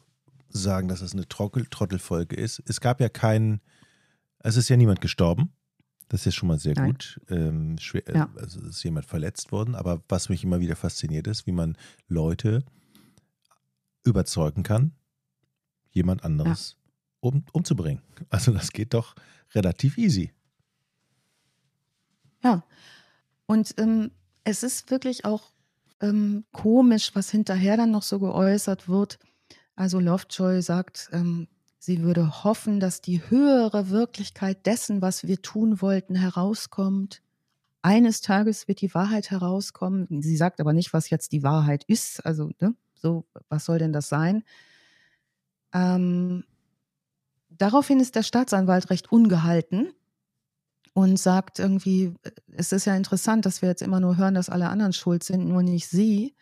[0.50, 2.62] sagen, dass es eine Trottel Trottelfolge ist.
[2.66, 3.62] Es gab ja keinen,
[4.40, 5.54] es ist ja niemand gestorben.
[6.08, 6.92] Das ist schon mal sehr Nein.
[6.92, 7.22] gut.
[7.30, 8.30] Ähm, schwer, ja.
[8.36, 9.76] Also ist jemand verletzt worden.
[9.76, 12.64] Aber was mich immer wieder fasziniert ist, wie man Leute
[14.04, 14.94] überzeugen kann,
[15.92, 16.81] jemand anderes ja.
[17.22, 18.02] Um, umzubringen.
[18.30, 19.16] Also das geht doch
[19.54, 20.34] relativ easy.
[22.44, 22.64] Ja.
[23.46, 24.12] Und ähm,
[24.44, 25.52] es ist wirklich auch
[26.02, 29.20] ähm, komisch, was hinterher dann noch so geäußert wird.
[29.76, 31.48] Also Lovejoy sagt, ähm,
[31.78, 37.22] sie würde hoffen, dass die höhere Wirklichkeit dessen, was wir tun wollten, herauskommt.
[37.82, 40.22] Eines Tages wird die Wahrheit herauskommen.
[40.22, 42.26] Sie sagt aber nicht, was jetzt die Wahrheit ist.
[42.26, 44.44] Also, ne, so, was soll denn das sein?
[45.74, 46.44] Ähm,
[47.62, 49.94] daraufhin ist der Staatsanwalt recht ungehalten
[50.94, 52.14] und sagt irgendwie,
[52.52, 55.48] es ist ja interessant, dass wir jetzt immer nur hören, dass alle anderen schuld sind,
[55.48, 56.36] nur nicht sie.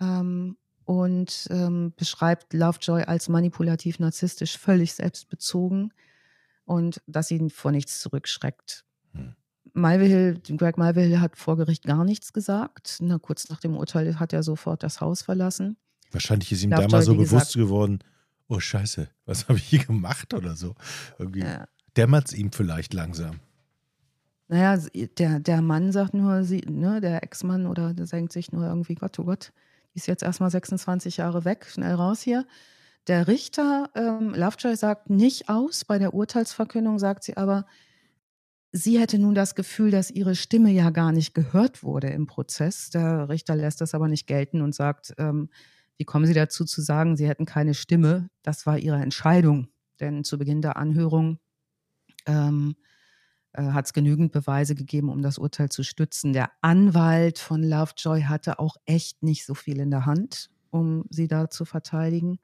[0.00, 5.94] Ähm, und ähm, beschreibt Lovejoy als manipulativ narzisstisch, völlig selbstbezogen
[6.64, 8.84] und dass sie vor nichts zurückschreckt.
[9.12, 9.36] Hm.
[9.72, 12.98] Malville, Greg Malville hat vor Gericht gar nichts gesagt.
[13.00, 15.76] Na, kurz nach dem Urteil hat er sofort das Haus verlassen.
[16.10, 18.00] Wahrscheinlich ist ihm Lovejoy, damals so bewusst gesagt, geworden,
[18.52, 20.74] oh Scheiße, was habe ich hier gemacht oder so.
[21.18, 21.66] Irgendwie ja.
[21.96, 23.40] dämmert es ihm vielleicht langsam.
[24.48, 24.76] Naja,
[25.18, 28.94] der, der Mann sagt nur, sie, ne, der Ex-Mann oder der denkt sich nur irgendwie,
[28.94, 29.52] Gott, oh Gott,
[29.94, 32.46] die ist jetzt erstmal 26 Jahre weg, schnell raus hier.
[33.08, 35.84] Der Richter, ähm, Lovejoy, sagt nicht aus.
[35.84, 37.66] Bei der Urteilsverkündung sagt sie aber,
[38.72, 42.90] sie hätte nun das Gefühl, dass ihre Stimme ja gar nicht gehört wurde im Prozess.
[42.90, 45.48] Der Richter lässt das aber nicht gelten und sagt, ähm,
[45.98, 48.28] wie kommen Sie dazu zu sagen, Sie hätten keine Stimme?
[48.42, 49.68] Das war Ihre Entscheidung.
[50.00, 51.38] Denn zu Beginn der Anhörung
[52.26, 52.74] ähm,
[53.52, 56.32] äh, hat es genügend Beweise gegeben, um das Urteil zu stützen.
[56.32, 61.28] Der Anwalt von Lovejoy hatte auch echt nicht so viel in der Hand, um sie
[61.28, 62.38] da zu verteidigen.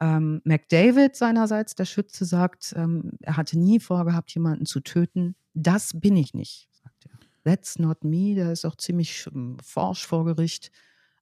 [0.00, 5.36] Ähm, McDavid seinerseits, der Schütze, sagt, ähm, er hatte nie vorgehabt, jemanden zu töten.
[5.54, 7.12] Das bin ich nicht, sagt er.
[7.44, 8.34] That's not me.
[8.34, 10.72] Der ist auch ziemlich ähm, forsch vor Gericht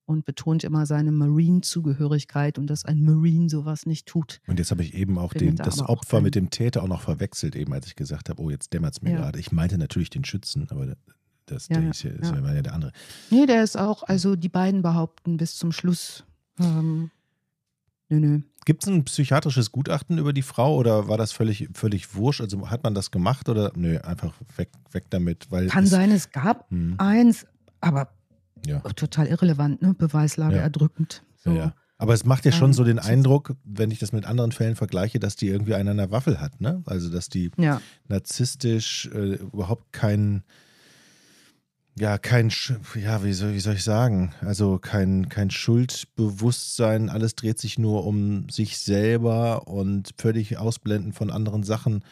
[0.04, 4.40] und betont immer seine Marine-Zugehörigkeit und dass ein Marine sowas nicht tut.
[4.46, 7.56] Und jetzt habe ich eben auch den, das Opfer mit dem Täter auch noch verwechselt,
[7.56, 9.16] eben als ich gesagt habe, oh, jetzt dämmert es mir ja.
[9.18, 9.38] gerade.
[9.38, 10.96] Ich meinte natürlich den Schützen, aber
[11.46, 12.92] das, ja, der ist ja, ist ja der andere.
[13.30, 16.24] Nee, der ist auch, also die beiden behaupten bis zum Schluss.
[16.58, 17.10] Ähm,
[18.08, 18.40] nö, nö.
[18.64, 22.40] Gibt es ein psychiatrisches Gutachten über die Frau oder war das völlig, völlig wurscht?
[22.40, 25.50] Also hat man das gemacht oder nö, einfach weg, weg damit?
[25.50, 26.94] Weil Kann es, sein, es gab hm.
[26.98, 27.44] eins,
[27.80, 28.12] aber
[28.66, 28.80] ja.
[28.80, 29.94] Total irrelevant, ne?
[29.94, 30.62] Beweislage ja.
[30.62, 31.22] erdrückend.
[31.36, 31.50] So.
[31.50, 34.52] Ja, Aber es macht ja schon ähm, so den Eindruck, wenn ich das mit anderen
[34.52, 36.82] Fällen vergleiche, dass die irgendwie einen an der Waffel hat, ne?
[36.86, 37.50] Also dass die
[38.08, 40.44] narzisstisch äh, überhaupt kein
[41.98, 42.50] ja, kein,
[42.94, 44.32] ja, wie soll, wie soll ich sagen?
[44.40, 51.30] Also kein, kein Schuldbewusstsein, alles dreht sich nur um sich selber und völlig ausblenden von
[51.30, 52.02] anderen Sachen.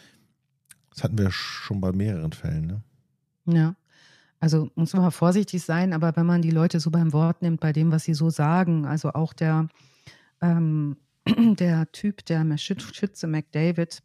[0.90, 2.82] Das hatten wir schon bei mehreren Fällen, ne?
[3.46, 3.74] Ja.
[4.40, 7.60] Also muss man mal vorsichtig sein, aber wenn man die Leute so beim Wort nimmt,
[7.60, 9.68] bei dem, was sie so sagen, also auch der,
[10.40, 14.02] ähm, der Typ, der Schütze McDavid,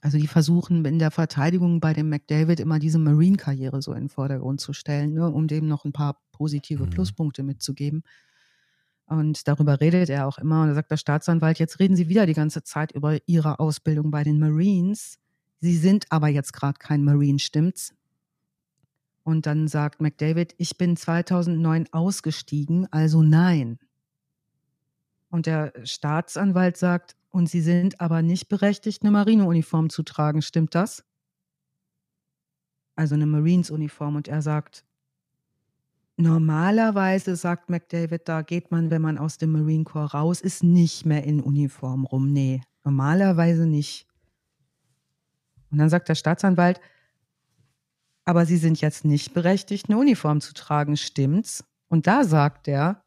[0.00, 4.08] also die versuchen in der Verteidigung bei dem McDavid immer diese Marine-Karriere so in den
[4.08, 6.90] Vordergrund zu stellen, ne, um dem noch ein paar positive mhm.
[6.90, 8.04] Pluspunkte mitzugeben.
[9.06, 10.62] Und darüber redet er auch immer.
[10.62, 14.10] Und da sagt der Staatsanwalt, jetzt reden Sie wieder die ganze Zeit über Ihre Ausbildung
[14.10, 15.18] bei den Marines.
[15.60, 17.94] Sie sind aber jetzt gerade kein Marine, stimmt's?
[19.28, 23.78] Und dann sagt McDavid, ich bin 2009 ausgestiegen, also nein.
[25.28, 30.74] Und der Staatsanwalt sagt, und Sie sind aber nicht berechtigt, eine Marineuniform zu tragen, stimmt
[30.74, 31.04] das?
[32.96, 34.16] Also eine Marines-Uniform.
[34.16, 34.86] Und er sagt,
[36.16, 41.04] normalerweise, sagt McDavid, da geht man, wenn man aus dem Marine Corps raus ist, nicht
[41.04, 42.32] mehr in Uniform rum.
[42.32, 44.06] Nee, normalerweise nicht.
[45.70, 46.80] Und dann sagt der Staatsanwalt,
[48.28, 51.64] aber sie sind jetzt nicht berechtigt, eine Uniform zu tragen, stimmt's?
[51.88, 53.02] Und da sagt er,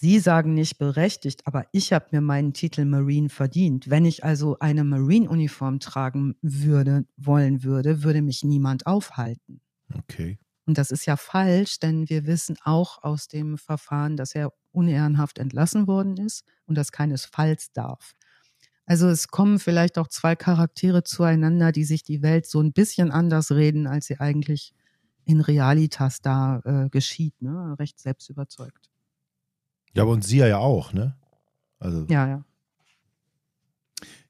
[0.00, 3.90] Sie sagen nicht berechtigt, aber ich habe mir meinen Titel Marine verdient.
[3.90, 9.60] Wenn ich also eine Marine-Uniform tragen würde, wollen würde, würde mich niemand aufhalten.
[9.92, 10.38] Okay.
[10.66, 15.38] Und das ist ja falsch, denn wir wissen auch aus dem Verfahren, dass er unehrenhaft
[15.38, 18.14] entlassen worden ist und das keinesfalls darf.
[18.88, 23.10] Also es kommen vielleicht auch zwei Charaktere zueinander, die sich die Welt so ein bisschen
[23.10, 24.72] anders reden, als sie eigentlich
[25.26, 27.76] in Realitas da äh, geschieht, ne?
[27.78, 28.88] Recht selbstüberzeugt.
[29.92, 31.18] Ja, aber und sie ja auch, ne?
[31.78, 32.06] Also.
[32.08, 32.44] Ja, ja.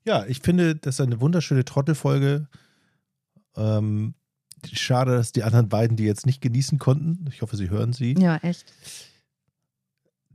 [0.04, 2.48] Ja, ich finde, das ist eine wunderschöne Trottelfolge.
[3.54, 4.14] Ähm,
[4.72, 7.26] schade, dass die anderen beiden die jetzt nicht genießen konnten.
[7.30, 8.16] Ich hoffe, sie hören sie.
[8.18, 8.72] Ja, echt.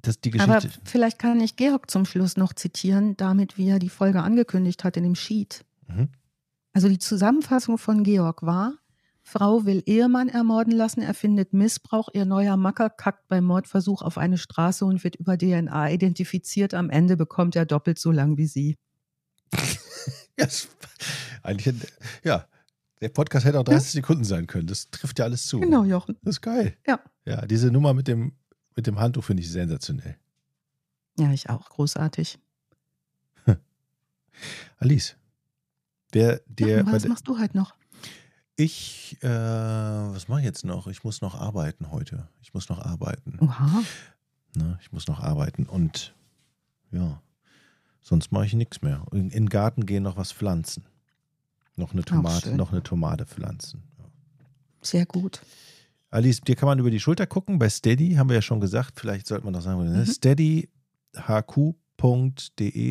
[0.04, 0.54] Das die Geschichte.
[0.54, 4.84] Aber vielleicht kann ich Georg zum Schluss noch zitieren, damit wie er die Folge angekündigt
[4.84, 5.66] hat in dem Sheet.
[5.88, 6.10] Mhm.
[6.74, 8.74] Also die Zusammenfassung von Georg war,
[9.22, 14.18] Frau will Ehemann ermorden lassen, er findet Missbrauch, ihr neuer Macker kackt beim Mordversuch auf
[14.18, 16.74] eine Straße und wird über DNA identifiziert.
[16.74, 18.78] Am Ende bekommt er doppelt so lang wie sie.
[20.38, 20.68] yes.
[21.42, 21.74] Eigentlich,
[22.24, 22.46] ja,
[23.02, 24.02] der Podcast hätte auch 30 ja.
[24.02, 24.68] Sekunden sein können.
[24.68, 25.60] Das trifft ja alles zu.
[25.62, 26.18] Genau, Jochen.
[26.24, 26.76] Das ist geil.
[26.86, 27.00] Ja.
[27.26, 28.34] Ja, diese Nummer mit dem,
[28.76, 30.18] mit dem Handtuch finde ich sensationell.
[31.18, 31.70] Ja, ich auch.
[31.70, 32.40] Großartig.
[34.78, 35.16] Alice,
[36.14, 36.80] der, der.
[36.80, 37.76] Ja, was machst du heute noch?
[38.56, 40.88] Ich, äh, was mache ich jetzt noch?
[40.88, 42.28] Ich muss noch arbeiten heute.
[42.42, 43.40] Ich muss noch arbeiten.
[43.40, 43.84] Oha.
[44.56, 46.14] Ne, ich muss noch arbeiten und
[46.92, 47.20] ja,
[48.02, 49.04] sonst mache ich nichts mehr.
[49.12, 50.86] In, in, den Garten gehen noch was pflanzen.
[51.76, 53.82] Noch eine Tomate, noch eine Tomate pflanzen.
[53.98, 54.06] Ja.
[54.84, 55.42] Sehr gut.
[56.14, 57.58] Alice, dir kann man über die Schulter gucken.
[57.58, 59.98] Bei Steady haben wir ja schon gesagt, vielleicht sollte man noch sagen, ne?
[59.98, 60.06] mhm.
[60.06, 60.68] steadyhq.de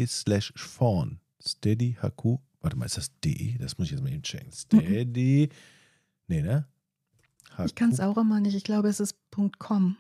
[0.07, 1.21] slash fawn.
[1.41, 3.57] Steadyhq Warte mal, ist das D?
[3.61, 4.51] Das muss ich jetzt mal eben checken.
[4.51, 5.51] Steady.
[6.27, 6.67] Nee, ne?
[7.57, 7.67] HQ.
[7.67, 8.57] Ich kann es auch immer nicht.
[8.57, 9.15] Ich glaube, es ist
[9.59, 9.97] .com.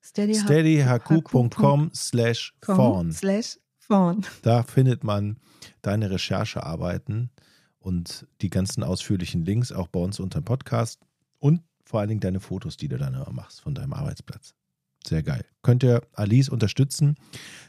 [0.00, 3.10] steadyhq.com slash fawn.
[3.10, 4.24] Slash fawn.
[4.42, 5.38] Da findet man
[5.82, 7.30] deine Recherchearbeiten
[7.80, 11.00] und die ganzen ausführlichen Links auch bei uns unter dem Podcast
[11.40, 14.52] und vor allen Dingen deine Fotos, die du dann immer machst von deinem Arbeitsplatz.
[15.06, 15.42] Sehr geil.
[15.62, 17.14] Könnt ihr Alice unterstützen?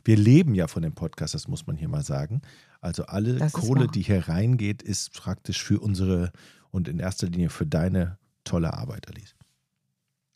[0.03, 2.41] Wir leben ja von dem Podcast, das muss man hier mal sagen.
[2.81, 6.33] Also alle das Kohle, die hier reingeht, ist praktisch für unsere
[6.69, 9.35] und in erster Linie für deine tolle Arbeit, Alice.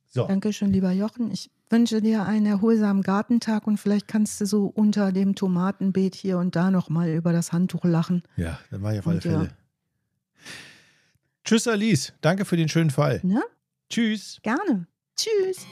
[0.07, 0.27] So.
[0.27, 1.29] Dankeschön, lieber Jochen.
[1.29, 6.37] Ich wünsche dir einen erholsamen Gartentag und vielleicht kannst du so unter dem Tomatenbeet hier
[6.37, 8.23] und da nochmal über das Handtuch lachen.
[8.37, 9.43] Ja, dann mache ich auf alle und, Fälle.
[9.43, 9.49] Ja.
[11.43, 12.13] Tschüss, Alice.
[12.21, 13.19] Danke für den schönen Fall.
[13.23, 13.43] Ne?
[13.89, 14.39] Tschüss.
[14.41, 14.87] Gerne.
[15.15, 15.65] Tschüss.